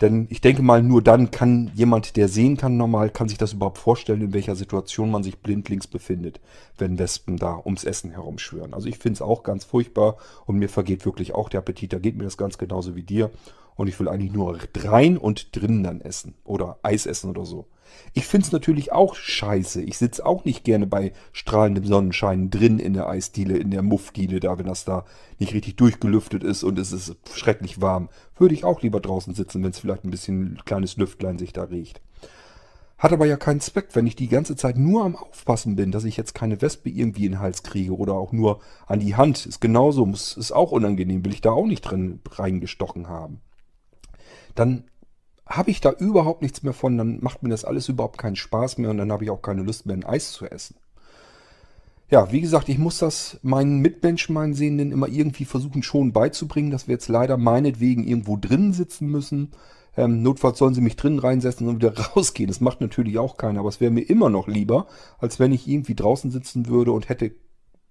[0.00, 3.52] Denn ich denke mal, nur dann kann jemand, der sehen kann normal, kann sich das
[3.52, 6.40] überhaupt vorstellen, in welcher Situation man sich blindlings befindet,
[6.78, 8.74] wenn Wespen da ums Essen herumschwören.
[8.74, 10.16] Also ich finde es auch ganz furchtbar
[10.46, 11.92] und mir vergeht wirklich auch der Appetit.
[11.92, 13.30] Da geht mir das ganz genauso wie dir.
[13.76, 17.66] Und ich will eigentlich nur rein und drinnen dann essen oder Eis essen oder so.
[18.12, 19.82] Ich finde es natürlich auch scheiße.
[19.82, 24.40] Ich sitze auch nicht gerne bei strahlendem Sonnenschein drin in der Eisdiele, in der Muffdiele
[24.40, 25.04] da, wenn das da
[25.38, 28.08] nicht richtig durchgelüftet ist und es ist schrecklich warm.
[28.36, 31.64] Würde ich auch lieber draußen sitzen, wenn es vielleicht ein bisschen kleines Lüftlein sich da
[31.64, 32.00] riecht.
[32.96, 36.04] Hat aber ja keinen Zweck, wenn ich die ganze Zeit nur am Aufpassen bin, dass
[36.04, 39.44] ich jetzt keine Wespe irgendwie in den Hals kriege oder auch nur an die Hand.
[39.46, 43.40] Ist genauso, muss, ist auch unangenehm, will ich da auch nicht drin reingestochen haben.
[44.54, 44.84] Dann
[45.46, 48.78] habe ich da überhaupt nichts mehr von, dann macht mir das alles überhaupt keinen Spaß
[48.78, 50.76] mehr und dann habe ich auch keine Lust mehr, ein Eis zu essen.
[52.10, 56.70] Ja, wie gesagt, ich muss das meinen Mitmenschen, meinen Sehenden immer irgendwie versuchen schon beizubringen,
[56.70, 59.52] dass wir jetzt leider meinetwegen irgendwo drinnen sitzen müssen.
[59.96, 62.48] Ähm, notfalls sollen sie mich drinnen reinsetzen und wieder rausgehen.
[62.48, 64.86] Das macht natürlich auch keiner, aber es wäre mir immer noch lieber,
[65.18, 67.32] als wenn ich irgendwie draußen sitzen würde und hätte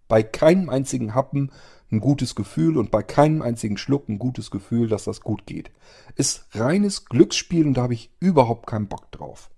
[0.07, 1.51] bei keinem einzigen Happen
[1.93, 5.71] ein gutes Gefühl und bei keinem einzigen Schluck ein gutes Gefühl, dass das gut geht.
[6.15, 9.49] Ist reines Glücksspiel und da habe ich überhaupt keinen Bock drauf.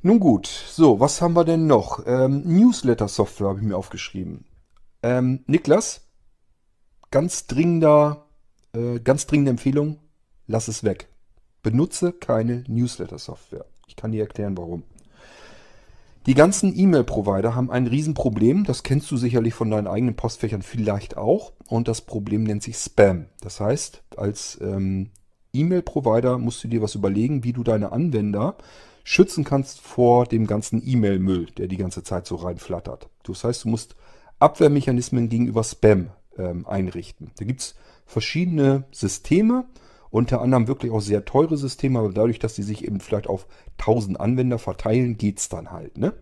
[0.00, 2.06] Nun gut, so, was haben wir denn noch?
[2.06, 4.46] Ähm, Newsletter-Software habe ich mir aufgeschrieben.
[5.02, 6.06] Ähm, Niklas,
[7.10, 8.28] ganz dringender
[8.72, 9.98] äh, ganz dringende Empfehlung,
[10.46, 11.08] lass es weg.
[11.62, 13.66] Benutze keine Newsletter-Software.
[13.86, 14.84] Ich kann dir erklären, warum.
[16.26, 18.64] Die ganzen E-Mail-Provider haben ein Riesenproblem.
[18.64, 21.52] Das kennst du sicherlich von deinen eigenen Postfächern vielleicht auch.
[21.66, 23.26] Und das Problem nennt sich Spam.
[23.40, 25.10] Das heißt, als ähm,
[25.52, 28.56] E-Mail-Provider musst du dir was überlegen, wie du deine Anwender
[29.04, 33.08] schützen kannst vor dem ganzen E-Mail-Müll, der die ganze Zeit so reinflattert.
[33.22, 33.96] Das heißt, du musst
[34.38, 37.30] Abwehrmechanismen gegenüber Spam ähm, einrichten.
[37.38, 39.64] Da gibt es verschiedene Systeme,
[40.10, 43.46] unter anderem wirklich auch sehr teure Systeme, aber dadurch, dass die sich eben vielleicht auf
[43.78, 45.98] 1000 Anwender verteilen, geht es dann halt.
[45.98, 46.14] Ne?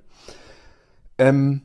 [1.18, 1.62] Ähm,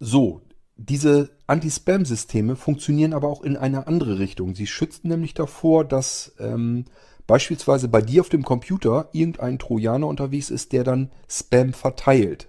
[0.00, 0.40] so,
[0.76, 4.54] diese Anti-Spam-Systeme funktionieren aber auch in eine andere Richtung.
[4.54, 6.86] Sie schützen nämlich davor, dass ähm,
[7.26, 12.48] beispielsweise bei dir auf dem Computer irgendein Trojaner unterwegs ist, der dann Spam verteilt.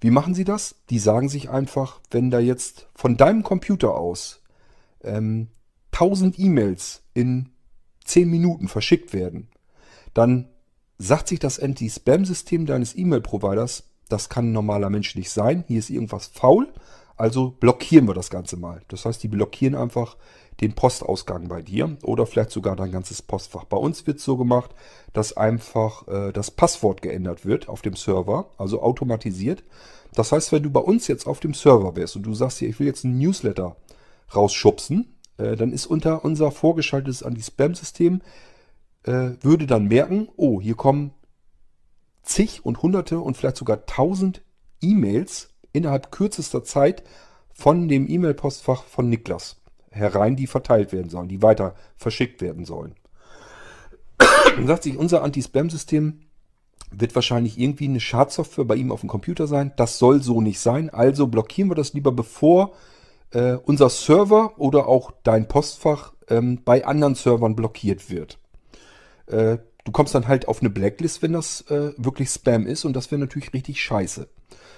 [0.00, 0.76] Wie machen sie das?
[0.90, 4.42] Die sagen sich einfach, wenn da jetzt von deinem Computer aus
[5.02, 5.48] ähm,
[5.92, 7.50] 1000 E-Mails in
[8.04, 9.48] 10 Minuten verschickt werden,
[10.12, 10.48] dann
[10.98, 15.90] sagt sich das Anti-Spam-System deines E-Mail-Providers, das kann ein normaler Mensch nicht sein, hier ist
[15.90, 16.68] irgendwas faul,
[17.16, 18.82] also blockieren wir das Ganze mal.
[18.88, 20.16] Das heißt, die blockieren einfach
[20.60, 23.64] den Postausgang bei dir oder vielleicht sogar dein ganzes Postfach.
[23.64, 24.70] Bei uns wird es so gemacht,
[25.12, 29.64] dass einfach äh, das Passwort geändert wird auf dem Server, also automatisiert.
[30.14, 32.68] Das heißt, wenn du bei uns jetzt auf dem Server wärst und du sagst hier,
[32.68, 33.76] ich will jetzt einen Newsletter
[34.34, 38.22] rausschubsen, äh, dann ist unter unser vorgeschaltetes Anti-Spam-System,
[39.04, 41.12] äh, würde dann merken, oh, hier kommen
[42.22, 44.42] zig und hunderte und vielleicht sogar tausend
[44.80, 47.02] E-Mails innerhalb kürzester Zeit
[47.52, 49.60] von dem E-Mail-Postfach von Niklas
[49.90, 52.94] herein, die verteilt werden sollen, die weiter verschickt werden sollen.
[54.18, 56.20] Dann sagt sich, unser Anti-Spam-System
[56.90, 59.72] wird wahrscheinlich irgendwie eine Schadsoftware bei ihm auf dem Computer sein.
[59.76, 60.90] Das soll so nicht sein.
[60.90, 62.72] Also blockieren wir das lieber, bevor
[63.34, 68.38] äh, unser Server oder auch dein Postfach ähm, bei anderen Servern blockiert wird.
[69.26, 72.94] Äh, du kommst dann halt auf eine Blacklist, wenn das äh, wirklich Spam ist und
[72.94, 74.28] das wäre natürlich richtig scheiße.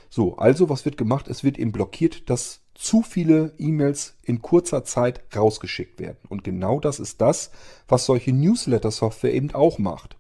[0.09, 1.29] So, also was wird gemacht?
[1.29, 6.19] Es wird eben blockiert, dass zu viele E-Mails in kurzer Zeit rausgeschickt werden.
[6.29, 7.51] Und genau das ist das,
[7.89, 10.17] was solche Newsletter-Software eben auch macht.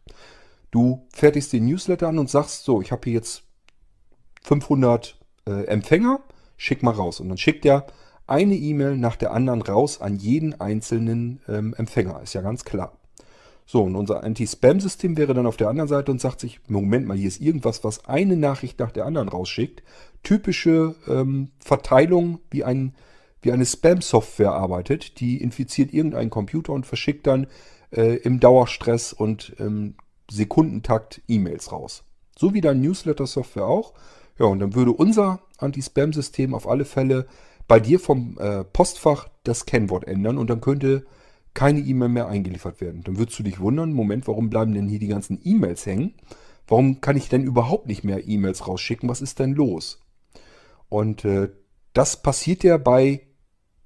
[0.70, 3.42] Du fertigst den Newsletter an und sagst so, ich habe hier jetzt
[4.42, 6.20] 500 äh, Empfänger,
[6.56, 7.20] schick mal raus.
[7.20, 7.86] Und dann schickt er
[8.26, 12.22] eine E-Mail nach der anderen raus an jeden einzelnen ähm, Empfänger.
[12.22, 12.98] Ist ja ganz klar.
[13.68, 17.16] So, und unser Anti-Spam-System wäre dann auf der anderen Seite und sagt sich, Moment mal,
[17.16, 19.82] hier ist irgendwas, was eine Nachricht nach der anderen rausschickt.
[20.22, 22.94] Typische ähm, Verteilung, wie, ein,
[23.42, 25.18] wie eine Spam-Software arbeitet.
[25.18, 27.48] Die infiziert irgendeinen Computer und verschickt dann
[27.90, 29.94] äh, im Dauerstress und im
[30.30, 32.04] Sekundentakt E-Mails raus.
[32.38, 33.94] So wie dein Newsletter-Software auch.
[34.38, 37.26] Ja, und dann würde unser Anti-Spam-System auf alle Fälle
[37.68, 41.04] bei dir vom äh, Postfach das Kennwort ändern und dann könnte
[41.54, 43.02] keine E-Mail mehr eingeliefert werden.
[43.02, 46.14] Dann würdest du dich wundern, Moment, warum bleiben denn hier die ganzen E-Mails hängen?
[46.68, 49.08] Warum kann ich denn überhaupt nicht mehr E-Mails rausschicken?
[49.08, 50.00] Was ist denn los?
[50.88, 51.48] Und äh,
[51.92, 53.22] das passiert ja bei,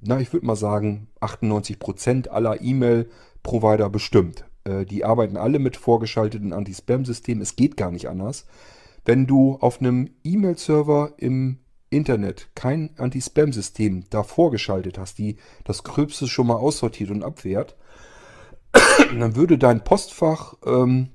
[0.01, 4.45] na, ich würde mal sagen, 98% aller E-Mail-Provider bestimmt.
[4.65, 7.43] Äh, die arbeiten alle mit vorgeschalteten Anti-Spam-Systemen.
[7.43, 8.47] Es geht gar nicht anders.
[9.05, 11.61] Wenn du auf einem E-Mail-Server im
[11.91, 17.77] Internet kein Anti-Spam-System da vorgeschaltet hast, die das Gröbste schon mal aussortiert und abwehrt,
[19.19, 21.09] dann würde dein Postfach, ähm,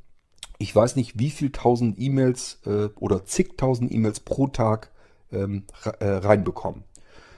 [0.57, 4.91] ich weiß nicht wie viel tausend E-Mails äh, oder zigtausend E-Mails pro Tag
[5.31, 5.63] ähm,
[5.99, 6.83] äh, reinbekommen.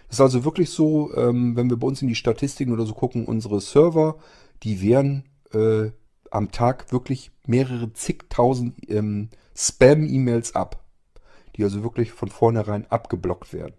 [0.08, 2.94] Das ist also wirklich so, ähm, wenn wir bei uns in die Statistiken oder so
[2.94, 4.18] gucken, unsere Server,
[4.64, 5.92] die wehren äh,
[6.32, 10.84] am Tag wirklich mehrere zigtausend ähm, Spam-E-Mails ab
[11.58, 13.74] die also wirklich von vornherein abgeblockt werden.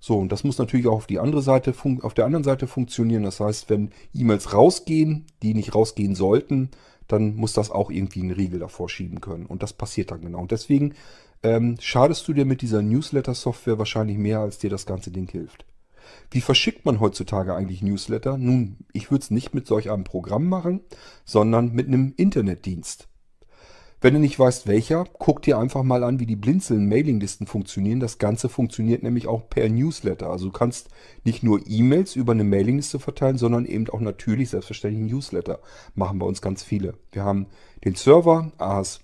[0.00, 3.24] So, und das muss natürlich auch auf die andere Seite, auf der anderen Seite funktionieren.
[3.24, 6.70] Das heißt, wenn E-Mails rausgehen, die nicht rausgehen sollten,
[7.08, 9.46] dann muss das auch irgendwie einen Riegel davor schieben können.
[9.46, 10.40] Und das passiert dann genau.
[10.40, 10.94] Und deswegen
[11.42, 15.64] ähm, schadest du dir mit dieser Newsletter-Software wahrscheinlich mehr, als dir das ganze Ding hilft.
[16.30, 18.38] Wie verschickt man heutzutage eigentlich Newsletter?
[18.38, 20.80] Nun, ich würde es nicht mit solch einem Programm machen,
[21.24, 23.07] sondern mit einem Internetdienst.
[24.00, 27.98] Wenn du nicht weißt, welcher, guck dir einfach mal an, wie die Blinzeln-Mailinglisten funktionieren.
[27.98, 30.30] Das Ganze funktioniert nämlich auch per Newsletter.
[30.30, 30.90] Also du kannst
[31.24, 35.58] nicht nur E-Mails über eine Mailingliste verteilen, sondern eben auch natürlich selbstverständlich Newsletter.
[35.96, 36.94] Machen bei uns ganz viele.
[37.10, 37.46] Wir haben
[37.84, 39.02] den Server as-2.de,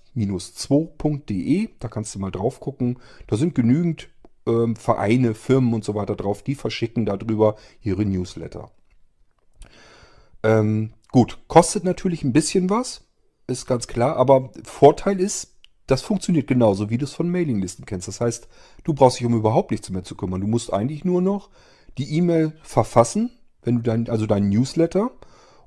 [1.79, 2.99] da kannst du mal drauf gucken.
[3.27, 4.07] Da sind genügend
[4.47, 8.71] ähm, Vereine, Firmen und so weiter drauf, die verschicken darüber ihre Newsletter.
[10.41, 13.04] Ähm, gut, kostet natürlich ein bisschen was
[13.47, 14.15] ist ganz klar.
[14.17, 15.55] Aber Vorteil ist,
[15.87, 18.07] das funktioniert genauso, wie du es von Mailinglisten kennst.
[18.07, 18.47] Das heißt,
[18.83, 20.41] du brauchst dich um überhaupt nichts mehr zu kümmern.
[20.41, 21.49] Du musst eigentlich nur noch
[21.97, 23.31] die E-Mail verfassen,
[23.63, 25.11] wenn du dein, also deinen Newsletter,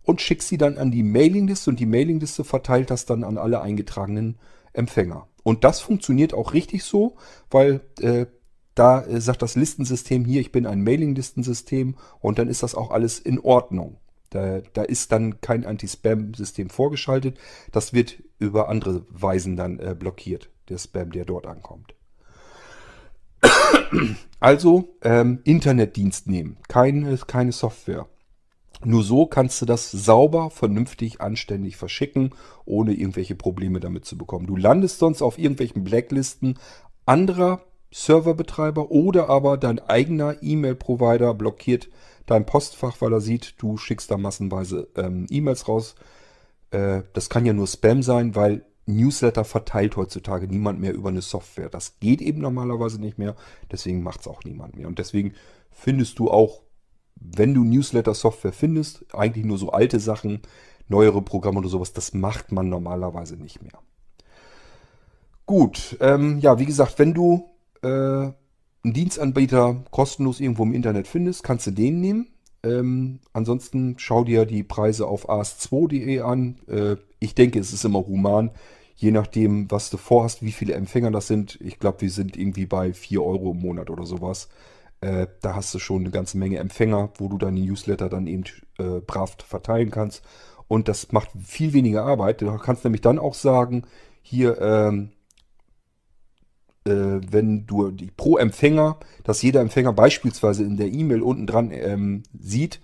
[0.03, 3.61] und schickst sie dann an die Mailingliste und die Mailingliste verteilt das dann an alle
[3.61, 4.39] eingetragenen
[4.73, 5.29] Empfänger.
[5.43, 7.17] Und das funktioniert auch richtig so,
[7.51, 8.27] weil äh,
[8.75, 12.91] da äh, sagt das Listensystem hier, ich bin ein Mailinglistensystem und dann ist das auch
[12.91, 13.99] alles in Ordnung.
[14.31, 17.39] Da, da ist dann kein Anti-Spam-System vorgeschaltet.
[17.73, 21.95] Das wird über andere Weisen dann äh, blockiert, der Spam, der dort ankommt.
[24.41, 28.07] Also ähm, Internetdienst nehmen, keine, keine Software.
[28.85, 34.47] Nur so kannst du das sauber, vernünftig, anständig verschicken, ohne irgendwelche Probleme damit zu bekommen.
[34.47, 36.59] Du landest sonst auf irgendwelchen Blacklisten
[37.05, 41.89] anderer Serverbetreiber oder aber dein eigener E-Mail-Provider blockiert
[42.27, 45.95] dein Postfach, weil er sieht, du schickst da massenweise ähm, E-Mails raus.
[46.71, 51.23] Äh, das kann ja nur Spam sein, weil Newsletter verteilt heutzutage niemand mehr über eine
[51.23, 51.69] Software.
[51.69, 53.37] Das geht eben normalerweise nicht mehr,
[53.71, 54.89] deswegen macht es auch niemand mehr.
[54.89, 55.35] Und deswegen
[55.71, 56.63] findest du auch,
[57.17, 60.41] wenn du Newsletter-Software findest, eigentlich nur so alte Sachen,
[60.89, 63.79] neuere Programme oder sowas, das macht man normalerweise nicht mehr.
[65.45, 67.49] Gut, ähm, ja, wie gesagt, wenn du
[67.83, 68.33] äh,
[68.85, 72.29] einen Dienstanbieter kostenlos irgendwo im Internet findest, kannst du den nehmen.
[72.63, 76.59] Ähm, ansonsten schau dir die Preise auf as2.de an.
[76.67, 78.51] Äh, ich denke, es ist immer human,
[78.97, 81.59] je nachdem, was du vorhast, wie viele Empfänger das sind.
[81.61, 84.49] Ich glaube, wir sind irgendwie bei 4 Euro im Monat oder sowas.
[85.01, 88.45] Äh, da hast du schon eine ganze Menge Empfänger, wo du deine Newsletter dann eben
[88.79, 90.25] äh, brav verteilen kannst.
[90.67, 92.43] Und das macht viel weniger Arbeit.
[92.43, 93.85] Du kannst nämlich dann auch sagen,
[94.23, 95.18] hier, ähm, äh,
[96.85, 102.23] wenn du die pro Empfänger, dass jeder Empfänger beispielsweise in der E-Mail unten dran ähm,
[102.39, 102.81] sieht,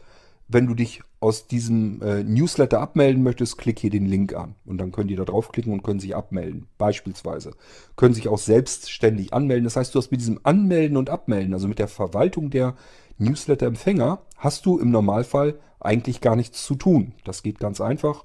[0.47, 4.57] wenn du dich aus diesem äh, Newsletter abmelden möchtest, klick hier den Link an.
[4.67, 6.67] Und dann können die da draufklicken und können sich abmelden.
[6.77, 7.53] Beispielsweise.
[7.97, 9.65] Können sich auch selbstständig anmelden.
[9.65, 12.75] Das heißt, du hast mit diesem Anmelden und Abmelden, also mit der Verwaltung der
[13.17, 17.15] Newsletter-Empfänger, hast du im Normalfall eigentlich gar nichts zu tun.
[17.25, 18.25] Das geht ganz einfach.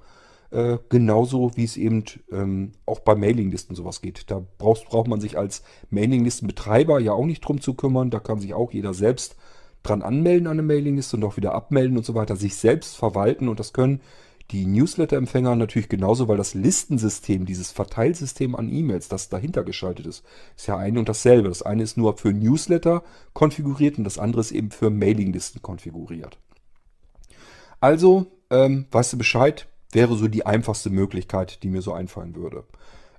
[0.51, 4.31] Äh, genauso wie es eben ähm, auch bei Mailinglisten sowas geht.
[4.31, 8.09] Da brauchst, braucht man sich als Mailinglistenbetreiber ja auch nicht drum zu kümmern.
[8.09, 9.35] Da kann sich auch jeder selbst
[9.83, 13.47] dran anmelden an eine Mailingliste und auch wieder abmelden und so weiter, sich selbst verwalten
[13.47, 14.01] und das können
[14.51, 20.23] die Newsletter-Empfänger natürlich genauso, weil das Listensystem, dieses Verteilsystem an E-Mails, das dahinter geschaltet ist,
[20.57, 21.49] ist ja ein und dasselbe.
[21.49, 26.39] Das eine ist nur für Newsletter konfiguriert und das andere ist eben für Mailinglisten konfiguriert.
[27.79, 32.63] Also, ähm, weißt du Bescheid, wäre so die einfachste Möglichkeit, die mir so einfallen würde.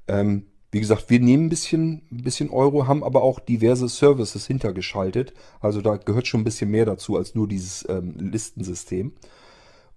[0.08, 4.46] Ähm, wie gesagt, wir nehmen ein bisschen, ein bisschen Euro, haben aber auch diverse Services
[4.46, 5.34] hintergeschaltet.
[5.60, 9.12] Also da gehört schon ein bisschen mehr dazu als nur dieses ähm, Listensystem.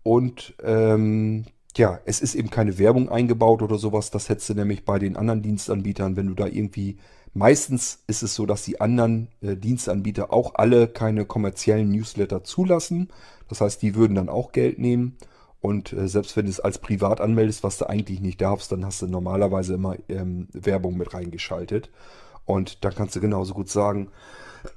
[0.02, 1.46] Und ähm,
[1.78, 4.10] ja, es ist eben keine Werbung eingebaut oder sowas.
[4.10, 6.98] Das hättest du nämlich bei den anderen Dienstanbietern, wenn du da irgendwie.
[7.36, 13.10] Meistens ist es so, dass die anderen äh, Dienstanbieter auch alle keine kommerziellen Newsletter zulassen.
[13.48, 15.18] Das heißt, die würden dann auch Geld nehmen.
[15.64, 18.86] Und äh, selbst wenn du es als privat anmeldest, was du eigentlich nicht darfst, dann
[18.86, 21.90] hast du normalerweise immer ähm, Werbung mit reingeschaltet.
[22.44, 24.10] Und dann kannst du genauso gut sagen,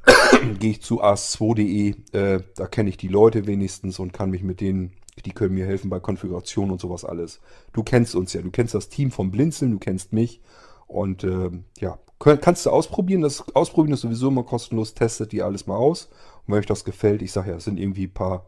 [0.61, 4.61] gehe ich zu as2.de, äh, da kenne ich die Leute wenigstens und kann mich mit
[4.61, 4.93] denen,
[5.25, 7.41] die können mir helfen bei Konfiguration und sowas alles.
[7.73, 10.41] Du kennst uns ja, du kennst das Team vom Blinzeln, du kennst mich.
[10.87, 13.23] Und äh, ja, kannst du ausprobieren.
[13.23, 14.95] Das Ausprobieren ist sowieso immer kostenlos.
[14.95, 16.11] Testet die alles mal aus.
[16.47, 18.47] Und wenn euch das gefällt, ich sage ja, es sind irgendwie ein paar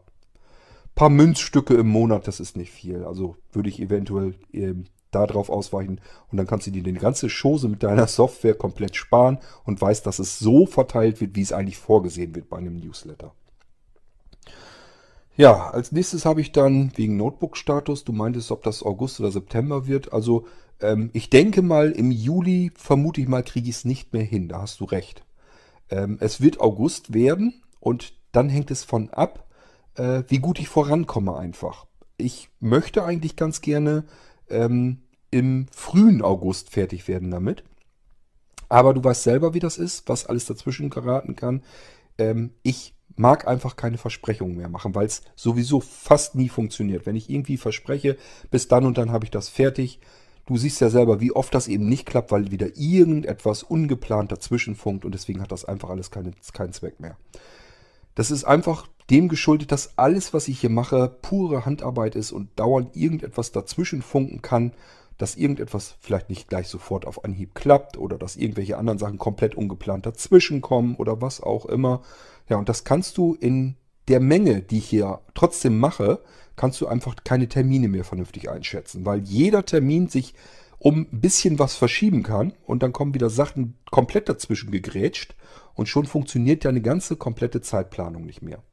[0.99, 3.05] paar Münzstücke im Monat, das ist nicht viel.
[3.05, 7.69] Also würde ich eventuell ähm, darauf ausweichen und dann kannst du dir die ganze Chose
[7.69, 11.77] mit deiner Software komplett sparen und weißt, dass es so verteilt wird, wie es eigentlich
[11.77, 13.33] vorgesehen wird bei einem Newsletter.
[15.37, 19.87] Ja, als nächstes habe ich dann wegen Notebook-Status, du meintest, ob das August oder September
[19.87, 20.11] wird.
[20.11, 20.47] Also
[20.81, 24.49] ähm, ich denke mal, im Juli vermute ich mal, kriege ich es nicht mehr hin.
[24.49, 25.23] Da hast du recht.
[25.89, 29.45] Ähm, es wird August werden und dann hängt es von ab,
[29.99, 31.85] äh, wie gut ich vorankomme einfach.
[32.17, 34.05] Ich möchte eigentlich ganz gerne
[34.49, 37.63] ähm, im frühen August fertig werden damit.
[38.69, 41.63] Aber du weißt selber, wie das ist, was alles dazwischen geraten kann.
[42.17, 47.05] Ähm, ich mag einfach keine Versprechungen mehr machen, weil es sowieso fast nie funktioniert.
[47.05, 48.17] Wenn ich irgendwie verspreche,
[48.49, 49.99] bis dann und dann habe ich das fertig.
[50.45, 54.75] Du siehst ja selber, wie oft das eben nicht klappt, weil wieder irgendetwas ungeplant dazwischen
[54.75, 57.17] funkt und deswegen hat das einfach alles keine, keinen Zweck mehr.
[58.15, 62.49] Das ist einfach dem geschuldet, dass alles, was ich hier mache, pure Handarbeit ist und
[62.59, 64.73] dauernd irgendetwas dazwischen funken kann,
[65.17, 69.55] dass irgendetwas vielleicht nicht gleich sofort auf Anhieb klappt oder dass irgendwelche anderen Sachen komplett
[69.55, 72.01] ungeplant dazwischen kommen oder was auch immer.
[72.47, 73.75] Ja, und das kannst du in
[74.07, 76.21] der Menge, die ich hier trotzdem mache,
[76.55, 80.33] kannst du einfach keine Termine mehr vernünftig einschätzen, weil jeder Termin sich
[80.79, 85.35] um ein bisschen was verschieben kann und dann kommen wieder Sachen komplett dazwischen gegrätscht
[85.75, 88.63] und schon funktioniert ja eine ganze komplette Zeitplanung nicht mehr.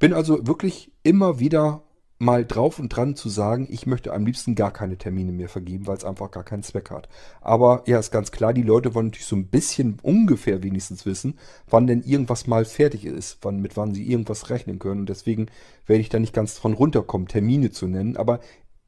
[0.00, 1.84] Bin also wirklich immer wieder
[2.18, 5.86] mal drauf und dran zu sagen, ich möchte am liebsten gar keine Termine mehr vergeben,
[5.86, 7.08] weil es einfach gar keinen Zweck hat.
[7.40, 11.38] Aber ja, ist ganz klar, die Leute wollen natürlich so ein bisschen ungefähr wenigstens wissen,
[11.68, 15.00] wann denn irgendwas mal fertig ist, wann, mit wann sie irgendwas rechnen können.
[15.00, 15.46] Und deswegen
[15.86, 18.16] werde ich da nicht ganz von runterkommen, Termine zu nennen.
[18.18, 18.40] Aber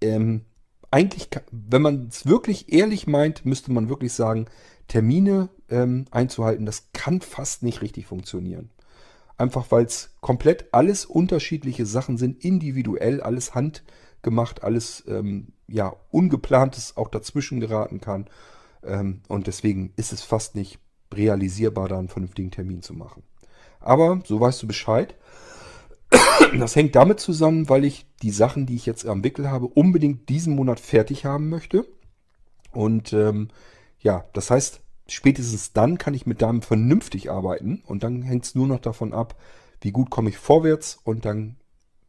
[0.02, 0.42] ähm,
[0.90, 4.46] eigentlich, wenn man es wirklich ehrlich meint, müsste man wirklich sagen,
[4.88, 8.70] Termine ähm, einzuhalten, das kann fast nicht richtig funktionieren.
[9.42, 16.96] Einfach weil es komplett alles unterschiedliche Sachen sind, individuell, alles handgemacht, alles ähm, ja ungeplantes
[16.96, 18.26] auch dazwischen geraten kann.
[18.84, 20.78] Ähm, und deswegen ist es fast nicht
[21.12, 23.24] realisierbar, da einen vernünftigen Termin zu machen.
[23.80, 25.16] Aber so weißt du Bescheid.
[26.56, 30.28] Das hängt damit zusammen, weil ich die Sachen, die ich jetzt am Wickel habe, unbedingt
[30.28, 31.84] diesen Monat fertig haben möchte.
[32.70, 33.48] Und ähm,
[33.98, 34.81] ja, das heißt,
[35.12, 39.12] spätestens dann kann ich mit Damen vernünftig arbeiten und dann hängt es nur noch davon
[39.12, 39.36] ab,
[39.80, 41.56] wie gut komme ich vorwärts und dann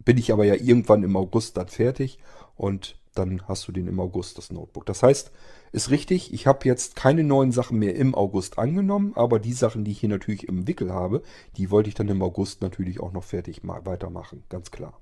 [0.06, 2.20] bin ich aber ja irgendwann im August dann fertig
[2.56, 4.86] und dann hast du den im August, das Notebook.
[4.86, 5.32] Das heißt,
[5.72, 9.84] ist richtig, ich habe jetzt keine neuen Sachen mehr im August angenommen, aber die Sachen,
[9.84, 11.22] die ich hier natürlich im Wickel habe,
[11.58, 15.00] die wollte ich dann im August natürlich auch noch fertig weitermachen, ganz klar.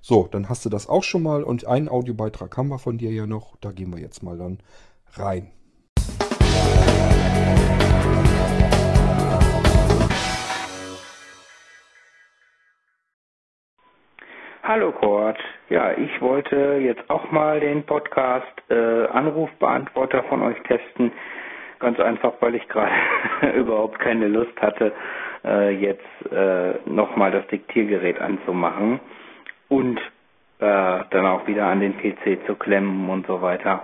[0.00, 3.12] So, dann hast du das auch schon mal und einen Audiobeitrag haben wir von dir
[3.12, 4.58] ja noch, da gehen wir jetzt mal dann
[5.12, 5.50] rein.
[14.64, 15.38] Hallo Kurt.
[15.70, 21.12] Ja, ich wollte jetzt auch mal den Podcast äh, Anrufbeantworter von euch testen.
[21.78, 22.92] Ganz einfach, weil ich gerade
[23.56, 24.92] überhaupt keine Lust hatte,
[25.44, 29.00] äh, jetzt äh, nochmal das Diktiergerät anzumachen
[29.68, 29.98] und
[30.60, 33.82] äh, dann auch wieder an den PC zu klemmen und so weiter.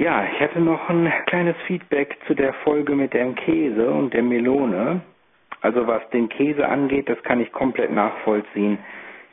[0.00, 4.22] Ja, ich hätte noch ein kleines Feedback zu der Folge mit dem Käse und der
[4.22, 5.02] Melone.
[5.60, 8.78] Also was den Käse angeht, das kann ich komplett nachvollziehen.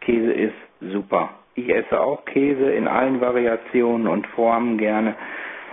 [0.01, 1.29] Käse ist super.
[1.55, 5.15] Ich esse auch Käse in allen Variationen und Formen gerne.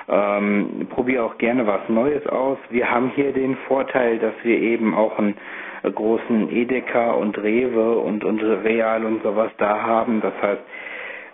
[0.08, 2.58] Ähm, probiere auch gerne was Neues aus.
[2.70, 5.34] Wir haben hier den Vorteil, dass wir eben auch einen
[5.82, 10.20] großen Edeka und Rewe und, und Real und sowas da haben.
[10.20, 10.62] Das heißt,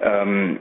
[0.01, 0.61] ähm,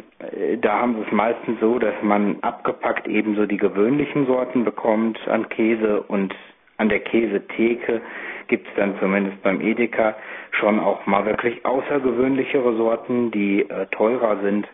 [0.61, 5.19] da haben sie es meistens so, dass man abgepackt eben so die gewöhnlichen Sorten bekommt
[5.27, 6.35] an Käse und
[6.77, 8.01] an der Käsetheke
[8.47, 10.15] gibt es dann zumindest beim Edeka
[10.51, 14.67] schon auch mal wirklich außergewöhnlichere Sorten, die äh, teurer sind.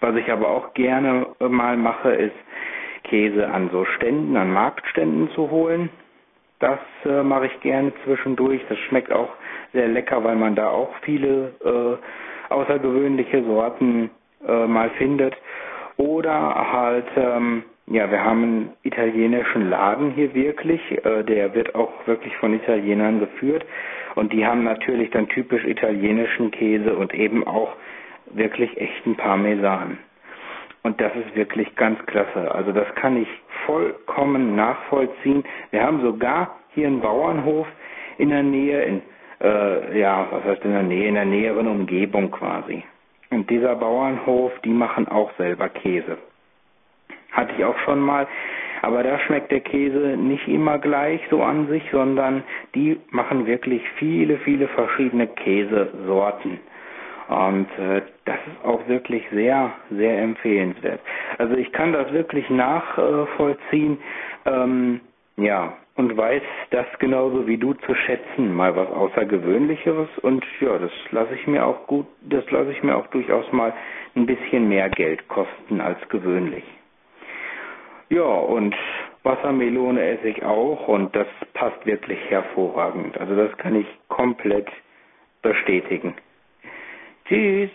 [0.00, 2.36] Was ich aber auch gerne äh, mal mache, ist
[3.04, 5.90] Käse an so Ständen, an Marktständen zu holen.
[6.60, 8.60] Das äh, mache ich gerne zwischendurch.
[8.68, 9.30] Das schmeckt auch
[9.72, 11.96] sehr lecker, weil man da auch viele äh,
[12.50, 14.10] außergewöhnliche Sorten
[14.46, 15.34] äh, mal findet.
[15.96, 21.92] Oder halt, ähm, ja, wir haben einen italienischen Laden hier wirklich, äh, der wird auch
[22.06, 23.64] wirklich von Italienern geführt.
[24.14, 27.76] Und die haben natürlich dann typisch italienischen Käse und eben auch
[28.32, 29.98] wirklich echten Parmesan.
[30.82, 32.54] Und das ist wirklich ganz klasse.
[32.54, 33.28] Also das kann ich
[33.66, 35.44] vollkommen nachvollziehen.
[35.70, 37.66] Wir haben sogar hier einen Bauernhof
[38.18, 39.02] in der Nähe, in
[39.42, 42.84] äh, ja, was heißt in der Nähe, in der näheren Umgebung quasi.
[43.30, 46.18] Und dieser Bauernhof, die machen auch selber Käse.
[47.32, 48.26] Hatte ich auch schon mal.
[48.82, 52.42] Aber da schmeckt der Käse nicht immer gleich so an sich, sondern
[52.74, 56.58] die machen wirklich viele, viele verschiedene Käsesorten.
[57.28, 61.00] Und äh, das ist auch wirklich sehr, sehr empfehlenswert.
[61.38, 63.98] Also ich kann das wirklich nachvollziehen.
[64.46, 65.00] Ähm,
[65.36, 70.90] ja, und weiß das genauso wie du zu schätzen, mal was Außergewöhnlicheres und ja, das
[71.10, 73.74] lasse ich mir auch gut, das lasse ich mir auch durchaus mal
[74.16, 76.64] ein bisschen mehr Geld kosten als gewöhnlich.
[78.08, 78.74] Ja, und
[79.24, 83.20] Wassermelone esse ich auch und das passt wirklich hervorragend.
[83.20, 84.68] Also das kann ich komplett
[85.42, 86.14] bestätigen.
[87.26, 87.70] Tschüss.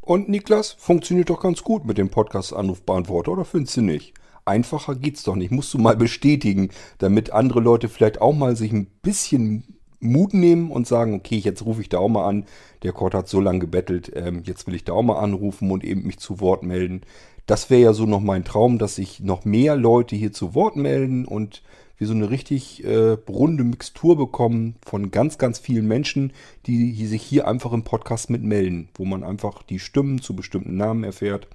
[0.00, 4.12] Und Niklas, funktioniert doch ganz gut mit dem Podcast-Anrufbeantworter, oder findest du nicht?
[4.46, 5.50] Einfacher geht's doch nicht.
[5.50, 10.70] Musst du mal bestätigen, damit andere Leute vielleicht auch mal sich ein bisschen Mut nehmen
[10.70, 12.46] und sagen, okay, jetzt rufe ich da auch mal an.
[12.82, 15.84] Der Kurt hat so lange gebettelt, ähm, jetzt will ich da auch mal anrufen und
[15.84, 17.02] eben mich zu Wort melden.
[17.46, 20.76] Das wäre ja so noch mein Traum, dass sich noch mehr Leute hier zu Wort
[20.76, 21.62] melden und
[21.98, 26.32] wir so eine richtig äh, runde Mixtur bekommen von ganz, ganz vielen Menschen,
[26.66, 30.76] die, die sich hier einfach im Podcast mitmelden, wo man einfach die Stimmen zu bestimmten
[30.76, 31.48] Namen erfährt.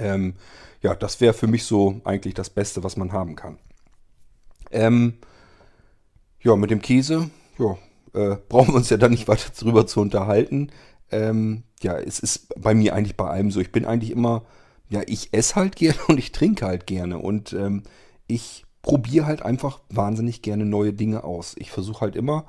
[0.00, 0.34] Ähm,
[0.82, 3.58] ja, das wäre für mich so eigentlich das Beste, was man haben kann.
[4.70, 5.14] Ähm,
[6.40, 7.78] ja, mit dem Käse, ja,
[8.14, 10.70] äh, brauchen wir uns ja dann nicht weiter drüber zu unterhalten.
[11.10, 13.60] Ähm, ja, es ist bei mir eigentlich bei allem so.
[13.60, 14.44] Ich bin eigentlich immer,
[14.88, 17.18] ja, ich esse halt gerne und ich trinke halt gerne.
[17.18, 17.82] Und ähm,
[18.26, 21.54] ich probiere halt einfach wahnsinnig gerne neue Dinge aus.
[21.58, 22.46] Ich versuche halt immer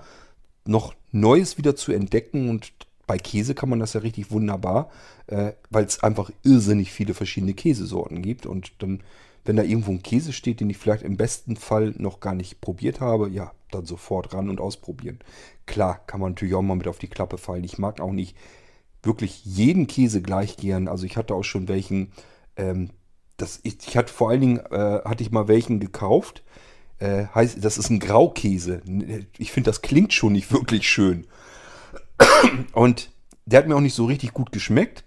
[0.66, 2.72] noch Neues wieder zu entdecken und
[3.06, 4.89] bei Käse kann man das ja richtig wunderbar,
[5.28, 8.45] äh, weil es einfach irrsinnig viele verschiedene Käsesorten gibt.
[8.45, 9.01] Und dann,
[9.45, 12.62] wenn da irgendwo ein Käse steht, den ich vielleicht im besten Fall noch gar nicht
[12.62, 15.20] probiert habe, ja, dann sofort ran und ausprobieren.
[15.66, 17.64] Klar, kann man natürlich auch mal mit auf die Klappe fallen.
[17.64, 18.38] Ich mag auch nicht
[19.01, 20.88] wirklich jeden Käse gleich gern.
[20.88, 22.12] Also ich hatte auch schon welchen,
[22.56, 22.89] ähm,
[23.38, 26.43] das, ich, ich, hatte vor allen Dingen, äh, hatte ich mal welchen gekauft.
[26.99, 28.82] Äh, heißt, das ist ein Graukäse.
[29.38, 31.28] Ich finde, das klingt schon nicht wirklich schön.
[32.74, 33.11] Und
[33.45, 35.03] der hat mir auch nicht so richtig gut geschmeckt.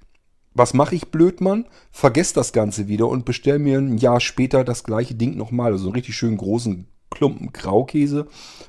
[0.54, 1.66] Was mache ich, Blödmann?
[1.90, 5.72] Vergess das Ganze wieder und bestell mir ein Jahr später das gleiche Ding nochmal.
[5.72, 8.26] Also einen richtig schönen großen Klumpen Graukäse.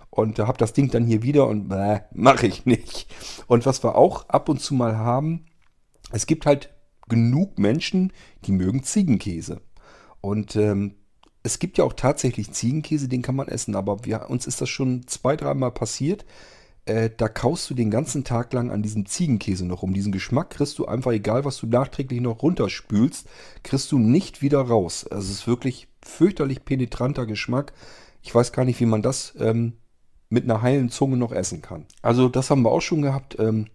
[0.09, 3.07] Und habe das Ding dann hier wieder und äh, mache ich nicht.
[3.47, 5.45] Und was wir auch ab und zu mal haben,
[6.11, 6.73] es gibt halt
[7.07, 8.11] genug Menschen,
[8.45, 9.61] die mögen Ziegenkäse.
[10.19, 10.95] Und ähm,
[11.43, 13.75] es gibt ja auch tatsächlich Ziegenkäse, den kann man essen.
[13.75, 16.25] Aber wir, uns ist das schon zwei, dreimal passiert
[16.88, 19.93] äh, da kaust du den ganzen Tag lang an diesem Ziegenkäse noch rum.
[19.93, 23.27] Diesen Geschmack kriegst du einfach, egal was du nachträglich noch runterspülst,
[23.63, 25.05] kriegst du nicht wieder raus.
[25.09, 27.73] Also es ist wirklich fürchterlich penetranter Geschmack.
[28.21, 29.73] Ich weiß gar nicht, wie man das ähm,
[30.29, 31.85] mit einer heilen Zunge noch essen kann.
[32.01, 33.38] Also das haben wir auch schon gehabt.
[33.39, 33.67] Ähm,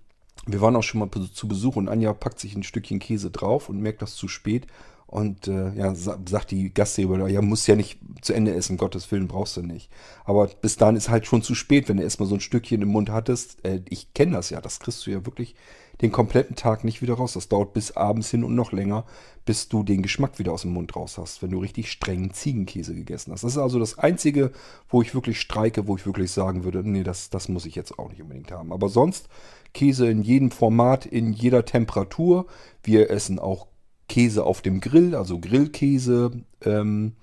[0.47, 3.69] wir waren auch schon mal zu Besuch und Anja packt sich ein Stückchen Käse drauf
[3.69, 4.67] und merkt das zu spät
[5.13, 9.29] und äh, ja, sagt die Gastgeber, ja, muss ja nicht zu Ende essen, Gottes Willen
[9.29, 9.91] brauchst du nicht.
[10.25, 12.89] Aber bis dahin ist halt schon zu spät, wenn du erstmal so ein Stückchen im
[12.89, 13.63] Mund hattest.
[13.63, 15.55] Äh, ich kenne das ja, das kriegst du ja wirklich
[16.01, 17.35] den kompletten Tag nicht wieder raus.
[17.35, 19.05] Das dauert bis abends hin und noch länger,
[19.45, 22.95] bis du den Geschmack wieder aus dem Mund raus hast, wenn du richtig strengen Ziegenkäse
[22.95, 23.45] gegessen hast.
[23.45, 24.51] Das ist also das Einzige,
[24.89, 27.99] wo ich wirklich streike, wo ich wirklich sagen würde, nee, das, das muss ich jetzt
[27.99, 28.73] auch nicht unbedingt haben.
[28.73, 29.29] Aber sonst
[29.75, 32.47] Käse in jedem Format, in jeder Temperatur.
[32.83, 33.67] Wir essen auch
[34.13, 36.33] Käse auf dem Grill, also Grillkäse.
[36.61, 37.15] Ähm,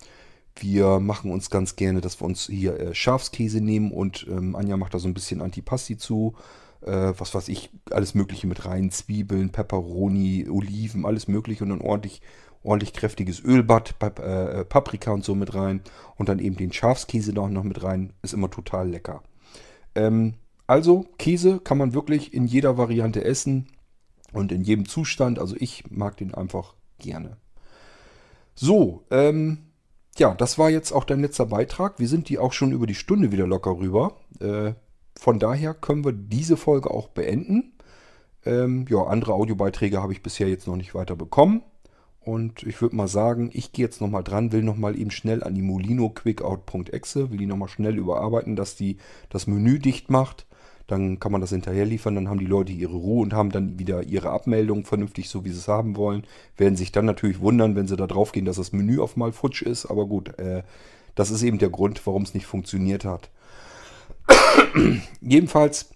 [0.55, 4.75] wir machen uns ganz gerne, dass wir uns hier äh, Schafskäse nehmen und ähm, Anja
[4.75, 6.33] macht da so ein bisschen Antipasti zu.
[6.81, 8.89] Äh, was weiß ich, alles Mögliche mit rein.
[8.89, 12.23] Zwiebeln, Peperoni, Oliven, alles Mögliche und dann ordentlich,
[12.63, 15.81] ordentlich kräftiges Ölbad, Pap äh, Paprika und so mit rein.
[16.15, 18.13] Und dann eben den Schafskäse da noch mit rein.
[18.23, 19.21] Ist immer total lecker.
[19.93, 20.33] Ähm,
[20.65, 23.67] also Käse kann man wirklich in jeder Variante essen
[24.33, 25.37] und in jedem Zustand.
[25.37, 27.37] Also ich mag den einfach gerne.
[28.55, 29.69] So, ähm,
[30.17, 31.99] ja, das war jetzt auch dein letzter Beitrag.
[31.99, 34.17] Wir sind die auch schon über die Stunde wieder locker rüber.
[34.39, 34.73] Äh,
[35.17, 37.73] von daher können wir diese Folge auch beenden.
[38.45, 41.63] Ähm, ja, andere Audiobeiträge habe ich bisher jetzt noch nicht weiter bekommen.
[42.19, 45.55] Und ich würde mal sagen, ich gehe jetzt nochmal dran, will nochmal eben schnell an
[45.55, 48.97] die Molino Quickout.exe, will die nochmal schnell überarbeiten, dass die
[49.29, 50.45] das Menü dicht macht.
[50.89, 53.77] Dann kann man das hinterher liefern, dann haben die Leute ihre Ruhe und haben dann
[53.77, 56.23] wieder ihre Abmeldung vernünftig, so wie sie es haben wollen.
[56.57, 59.31] Werden sich dann natürlich wundern, wenn sie da drauf gehen, dass das Menü auf mal
[59.31, 59.85] futsch ist.
[59.85, 60.63] Aber gut, äh,
[61.13, 63.29] das ist eben der Grund, warum es nicht funktioniert hat.
[65.21, 65.91] Jedenfalls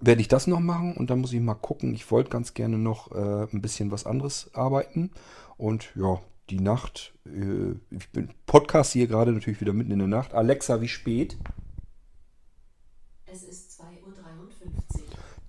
[0.00, 1.94] werde ich das noch machen und dann muss ich mal gucken.
[1.94, 5.10] Ich wollte ganz gerne noch äh, ein bisschen was anderes arbeiten.
[5.58, 10.08] Und ja, die Nacht, äh, ich bin Podcast hier gerade natürlich wieder mitten in der
[10.08, 10.34] Nacht.
[10.34, 11.36] Alexa, wie spät?
[13.26, 13.67] Es ist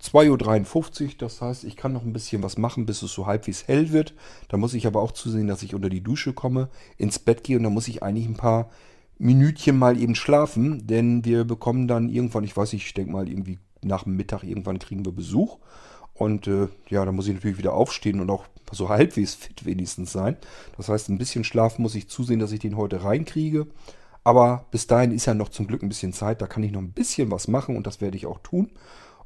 [0.02, 3.68] 2.53 Uhr, das heißt, ich kann noch ein bisschen was machen, bis es so halbwegs
[3.68, 4.14] hell wird.
[4.48, 7.56] Da muss ich aber auch zusehen, dass ich unter die Dusche komme, ins Bett gehe
[7.56, 8.70] und da muss ich eigentlich ein paar
[9.18, 13.28] Minütchen mal eben schlafen, denn wir bekommen dann irgendwann, ich weiß nicht, ich denke mal
[13.28, 15.58] irgendwie nach dem Mittag irgendwann kriegen wir Besuch.
[16.14, 20.12] Und äh, ja, da muss ich natürlich wieder aufstehen und auch so halbwegs fit wenigstens
[20.12, 20.36] sein.
[20.76, 23.66] Das heißt, ein bisschen Schlaf muss ich zusehen, dass ich den heute reinkriege.
[24.22, 26.42] Aber bis dahin ist ja noch zum Glück ein bisschen Zeit.
[26.42, 28.70] Da kann ich noch ein bisschen was machen und das werde ich auch tun.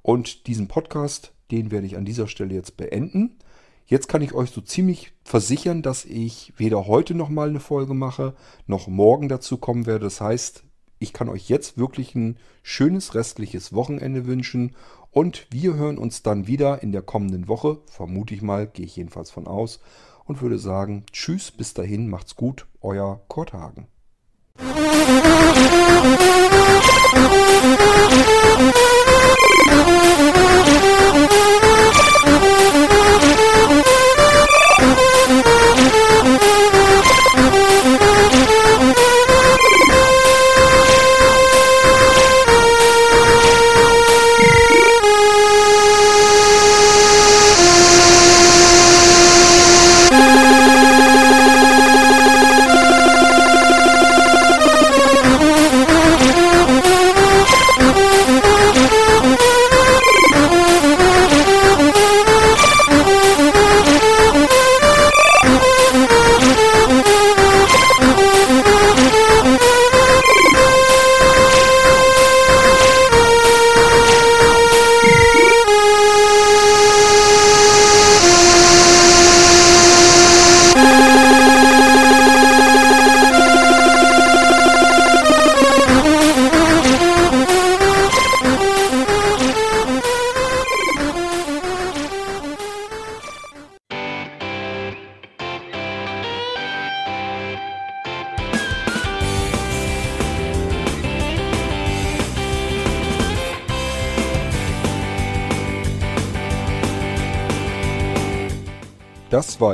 [0.05, 3.39] Und diesen Podcast, den werde ich an dieser Stelle jetzt beenden.
[3.87, 8.35] Jetzt kann ich euch so ziemlich versichern, dass ich weder heute nochmal eine Folge mache,
[8.67, 10.05] noch morgen dazu kommen werde.
[10.05, 10.63] Das heißt,
[10.99, 14.77] ich kann euch jetzt wirklich ein schönes restliches Wochenende wünschen
[15.11, 18.97] und wir hören uns dann wieder in der kommenden Woche, vermute ich mal, gehe ich
[18.97, 19.81] jedenfalls von aus
[20.27, 23.87] und würde sagen, tschüss, bis dahin, macht's gut, euer Kurt Hagen.